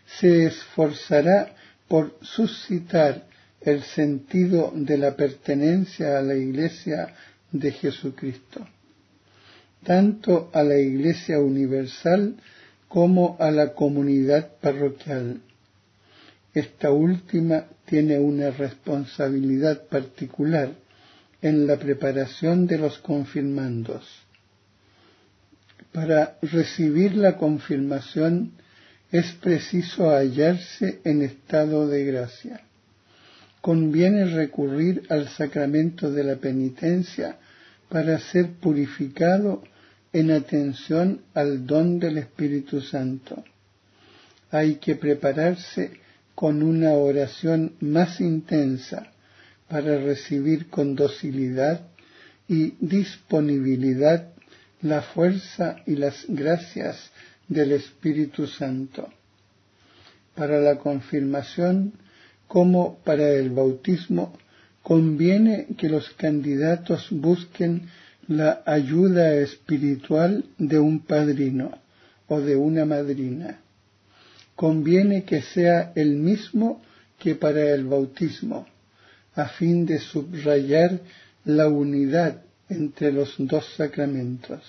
se 0.07 0.47
esforzará 0.47 1.55
por 1.89 2.17
suscitar 2.21 3.27
el 3.61 3.83
sentido 3.83 4.73
de 4.75 4.99
la 4.99 5.17
pertenencia 5.17 6.19
a 6.19 6.23
la 6.23 6.35
Iglesia 6.35 7.15
de 7.51 7.73
Jesucristo, 7.73 8.67
tanto 9.85 10.51
a 10.53 10.63
la 10.63 10.79
Iglesia 10.79 11.41
universal 11.41 12.37
como 12.89 13.37
a 13.41 13.51
la 13.51 13.73
comunidad 13.73 14.53
parroquial. 14.61 15.41
Esta 16.55 16.91
última 16.91 17.67
tiene 17.85 18.19
una 18.19 18.51
responsabilidad 18.51 19.87
particular 19.89 20.73
en 21.43 21.67
la 21.67 21.77
preparación 21.79 22.67
de 22.67 22.79
los 22.79 22.99
confirmandos. 22.99 24.26
Para 25.97 26.37
recibir 26.43 27.17
la 27.17 27.39
confirmación 27.39 28.53
es 29.11 29.33
preciso 29.33 30.11
hallarse 30.11 31.01
en 31.05 31.23
estado 31.23 31.89
de 31.89 32.05
gracia. 32.05 32.61
Conviene 33.63 34.27
recurrir 34.27 35.05
al 35.09 35.27
sacramento 35.29 36.13
de 36.13 36.23
la 36.23 36.37
penitencia 36.37 37.39
para 37.89 38.19
ser 38.19 38.51
purificado 38.61 39.63
en 40.13 40.33
atención 40.33 41.23
al 41.33 41.67
don 41.67 41.99
del 41.99 42.19
Espíritu 42.19 42.83
Santo. 42.83 43.43
Hay 44.51 44.75
que 44.75 44.97
prepararse 44.97 45.93
con 46.35 46.63
una 46.63 46.93
oración 46.93 47.73
más 47.81 48.21
intensa 48.21 49.13
para 49.67 49.97
recibir 49.97 50.69
con 50.69 50.95
docilidad 50.95 51.87
y 52.49 52.75
disponibilidad 52.81 54.36
la 54.89 55.03
fuerza 55.03 55.77
y 55.87 55.97
las 55.97 56.25
gracias 56.29 57.11
del 57.49 57.73
Espíritu 57.73 58.47
Santo. 58.47 59.09
Para 60.35 60.61
la 60.61 60.77
confirmación 60.77 61.93
como 62.47 62.99
para 63.05 63.31
el 63.31 63.51
bautismo, 63.51 64.37
conviene 64.83 65.67
que 65.77 65.89
los 65.89 66.11
candidatos 66.11 67.09
busquen 67.11 67.89
la 68.29 68.63
ayuda 68.67 69.35
espiritual 69.35 70.45
de 70.59 70.79
un 70.79 71.01
padrino 71.01 71.79
o 72.29 72.41
de 72.41 72.57
una 72.57 72.85
madrina. 72.85 73.61
Conviene 74.55 75.25
que 75.25 75.43
sea 75.43 75.93
el 75.95 76.17
mismo 76.17 76.83
que 77.19 77.35
para 77.35 77.71
el 77.75 77.85
bautismo, 77.85 78.67
a 79.35 79.49
fin 79.49 79.87
de 79.87 79.99
subrayar 79.99 81.01
la 81.45 81.69
unidad 81.69 82.43
entre 82.69 83.13
los 83.13 83.35
dos 83.39 83.65
sacramentos. 83.77 84.63